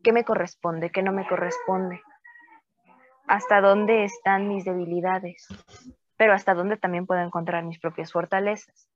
¿Qué 0.02 0.12
me 0.12 0.24
corresponde? 0.24 0.90
¿Qué 0.90 1.02
no 1.02 1.12
me 1.12 1.28
corresponde? 1.28 2.00
¿Hasta 3.26 3.60
dónde 3.60 4.04
están 4.04 4.48
mis 4.48 4.64
debilidades? 4.64 5.46
Pero 6.16 6.32
hasta 6.32 6.54
dónde 6.54 6.78
también 6.78 7.06
puedo 7.06 7.20
encontrar 7.20 7.62
mis 7.64 7.78
propias 7.78 8.10
fortalezas. 8.10 8.88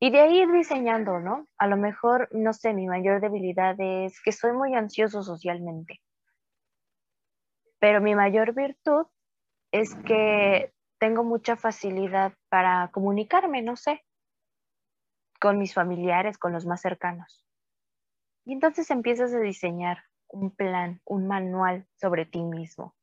Y 0.00 0.10
de 0.10 0.20
ahí 0.20 0.40
ir 0.40 0.50
diseñando, 0.50 1.20
¿no? 1.20 1.46
A 1.58 1.66
lo 1.66 1.76
mejor, 1.76 2.28
no 2.32 2.54
sé, 2.54 2.72
mi 2.72 2.86
mayor 2.86 3.20
debilidad 3.20 3.76
es 3.78 4.20
que 4.22 4.32
soy 4.32 4.52
muy 4.52 4.74
ansioso 4.74 5.22
socialmente. 5.22 6.00
Pero 7.78 8.00
mi 8.00 8.14
mayor 8.14 8.54
virtud 8.54 9.06
es 9.72 9.94
que 10.06 10.72
tengo 10.98 11.22
mucha 11.22 11.56
facilidad 11.56 12.32
para 12.48 12.88
comunicarme, 12.92 13.60
no 13.60 13.76
sé, 13.76 14.05
con 15.40 15.58
mis 15.58 15.74
familiares, 15.74 16.38
con 16.38 16.52
los 16.52 16.66
más 16.66 16.80
cercanos. 16.80 17.44
Y 18.44 18.52
entonces 18.52 18.90
empiezas 18.90 19.34
a 19.34 19.40
diseñar 19.40 20.04
un 20.28 20.50
plan, 20.50 21.00
un 21.04 21.26
manual 21.26 21.86
sobre 21.96 22.26
ti 22.26 22.42
mismo. 22.42 22.94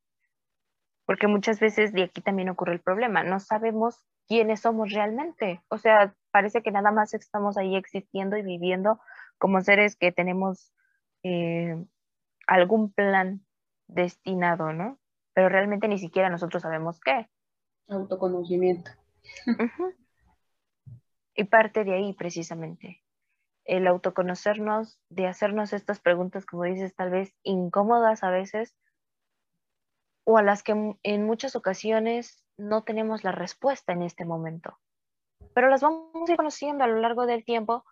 Porque 1.05 1.27
muchas 1.27 1.59
veces 1.59 1.91
de 1.91 2.03
aquí 2.03 2.21
también 2.21 2.49
ocurre 2.49 2.73
el 2.73 2.81
problema, 2.81 3.23
no 3.23 3.39
sabemos 3.39 4.05
quiénes 4.27 4.61
somos 4.61 4.91
realmente. 4.91 5.61
O 5.67 5.77
sea, 5.77 6.15
parece 6.31 6.61
que 6.61 6.71
nada 6.71 6.91
más 6.91 7.13
estamos 7.13 7.57
ahí 7.57 7.75
existiendo 7.75 8.37
y 8.37 8.41
viviendo 8.41 8.99
como 9.37 9.61
seres 9.61 9.95
que 9.95 10.11
tenemos 10.11 10.73
eh, 11.23 11.75
algún 12.47 12.91
plan 12.91 13.45
destinado, 13.87 14.71
¿no? 14.71 14.97
Pero 15.33 15.49
realmente 15.49 15.87
ni 15.87 15.99
siquiera 15.99 16.29
nosotros 16.29 16.61
sabemos 16.61 16.99
qué. 17.01 17.27
Autoconocimiento. 17.89 18.91
Y 21.35 21.45
parte 21.45 21.83
de 21.83 21.93
ahí 21.93 22.13
precisamente, 22.13 23.03
el 23.65 23.87
autoconocernos, 23.87 24.99
de 25.09 25.27
hacernos 25.27 25.73
estas 25.73 25.99
preguntas, 25.99 26.45
como 26.45 26.63
dices, 26.63 26.95
tal 26.95 27.09
vez 27.09 27.33
incómodas 27.43 28.23
a 28.23 28.29
veces, 28.29 28.75
o 30.25 30.37
a 30.37 30.43
las 30.43 30.63
que 30.63 30.95
en 31.03 31.25
muchas 31.25 31.55
ocasiones 31.55 32.43
no 32.57 32.83
tenemos 32.83 33.23
la 33.23 33.31
respuesta 33.31 33.93
en 33.93 34.03
este 34.03 34.25
momento. 34.25 34.77
Pero 35.53 35.69
las 35.69 35.81
vamos 35.81 36.29
a 36.29 36.31
ir 36.31 36.37
conociendo 36.37 36.83
a 36.83 36.87
lo 36.87 36.99
largo 36.99 37.25
del 37.25 37.43
tiempo, 37.43 37.83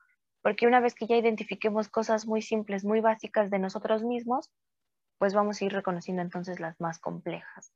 porque 0.42 0.68
una 0.68 0.80
vez 0.80 0.96
que 0.96 1.08
ya 1.08 1.16
identifiquemos 1.16 1.90
cosas 1.90 2.26
muy 2.26 2.42
simples, 2.42 2.84
muy 2.84 3.02
básicas 3.02 3.50
de 3.50 3.60
nosotros 3.60 4.04
mismos, 4.04 4.52
pues 5.18 5.34
vamos 5.34 5.62
a 5.62 5.66
ir 5.66 5.74
reconociendo 5.74 6.22
entonces 6.22 6.60
las 6.60 6.80
más 6.80 7.00
complejas. 7.00 7.74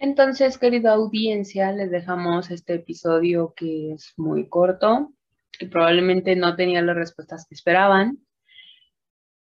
Entonces, 0.00 0.56
querida 0.56 0.92
audiencia, 0.94 1.72
les 1.72 1.90
dejamos 1.90 2.50
este 2.50 2.76
episodio 2.76 3.52
que 3.54 3.92
es 3.92 4.14
muy 4.16 4.48
corto 4.48 5.12
y 5.60 5.66
probablemente 5.66 6.34
no 6.36 6.56
tenía 6.56 6.80
las 6.80 6.96
respuestas 6.96 7.46
que 7.46 7.54
esperaban. 7.54 8.18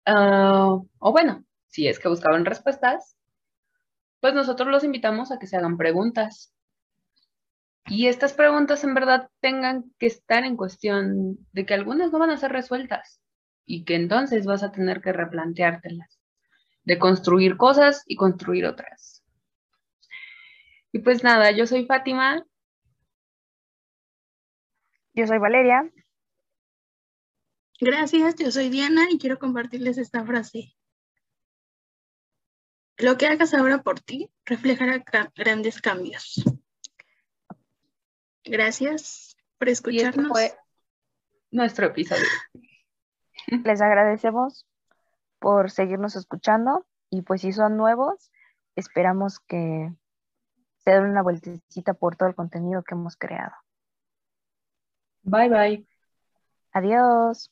Ah, 0.05 0.79
o 1.01 1.13
bueno, 1.13 1.45
si 1.67 1.89
es 1.89 1.99
que 1.99 2.09
buscaban 2.09 2.45
respuestas, 2.45 3.17
pues 4.21 4.35
nosotros 4.35 4.69
los 4.69 4.85
invitamos 4.85 5.33
a 5.33 5.41
que 5.41 5.49
se 5.49 5.57
hagan 5.57 5.77
preguntas. 5.77 6.55
Y 7.87 8.07
estas 8.07 8.33
preguntas 8.33 8.85
en 8.85 8.95
verdad 8.95 9.29
tengan 9.41 9.93
que 9.99 10.07
estar 10.07 10.45
en 10.45 10.57
cuestión 10.57 11.39
de 11.53 11.67
que 11.67 11.75
algunas 11.75 12.13
no 12.13 12.21
van 12.21 12.31
a 12.31 12.37
ser 12.37 12.53
resueltas 12.53 13.21
y 13.65 13.85
que 13.85 13.97
entonces 13.97 14.47
vas 14.47 14.63
a 14.63 14.71
tener 14.71 15.01
que 15.01 15.13
replanteártelas, 15.13 16.21
de 16.85 17.01
construir 17.01 17.57
cosas 17.57 18.05
y 18.07 18.15
construir 18.15 18.65
otras. 18.67 19.16
Y 20.93 21.01
pues 21.01 21.23
nada, 21.23 21.51
yo 21.51 21.67
soy 21.67 21.87
Fátima. 21.87 22.45
Yo 25.15 25.27
soy 25.27 25.39
Valeria. 25.39 25.91
Gracias, 27.81 28.37
yo 28.37 28.51
soy 28.51 28.71
Diana 28.71 29.07
y 29.11 29.19
quiero 29.19 29.39
compartirles 29.39 29.99
esta 29.99 30.25
frase. 30.25 30.75
Lo 32.99 33.19
que 33.19 33.27
hagas 33.27 33.53
ahora 33.53 33.83
por 33.83 34.01
ti 34.01 34.31
reflejará 34.47 35.05
grandes 35.35 35.83
cambios. 35.83 36.43
Gracias 38.45 39.37
por 39.59 39.69
escucharnos. 39.69 40.29
fue 40.29 40.57
nuestro 41.51 41.87
episodio. 41.87 42.25
Les 43.65 43.81
agradecemos 43.83 44.67
por 45.39 45.71
seguirnos 45.71 46.17
escuchando 46.17 46.87
y 47.11 47.23
pues 47.23 47.43
si 47.43 47.53
son 47.53 47.77
nuevos, 47.77 48.31
esperamos 48.77 49.41
que 49.41 49.93
se 50.87 50.93
den 50.93 51.05
una 51.05 51.23
vueltecita 51.23 51.95
por 51.95 52.17
todo 52.17 52.29
el 52.29 52.37
contenido 52.37 52.85
que 52.85 52.95
hemos 52.95 53.17
creado. 53.17 53.53
Bye 55.25 55.49
bye. 55.49 55.87
Adiós. 56.73 57.51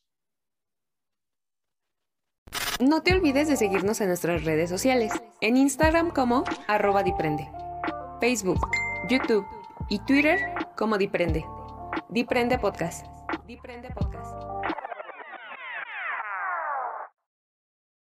No 2.81 3.03
te 3.03 3.13
olvides 3.13 3.49
de 3.49 3.57
seguirnos 3.57 4.01
en 4.01 4.09
nuestras 4.09 4.45
redes 4.45 4.71
sociales, 4.71 5.13
en 5.41 5.57
Instagram 5.57 6.11
como 6.11 6.45
arroba 6.69 7.03
diprende, 7.03 7.51
Facebook, 8.21 8.61
YouTube, 9.09 9.45
y 9.89 9.99
Twitter 10.01 10.55
como 10.77 10.97
Diprende. 10.97 11.45
Diprende 12.09 12.59
Podcast. 12.59 13.07
Diprende 13.47 13.91
Podcast. 13.91 14.14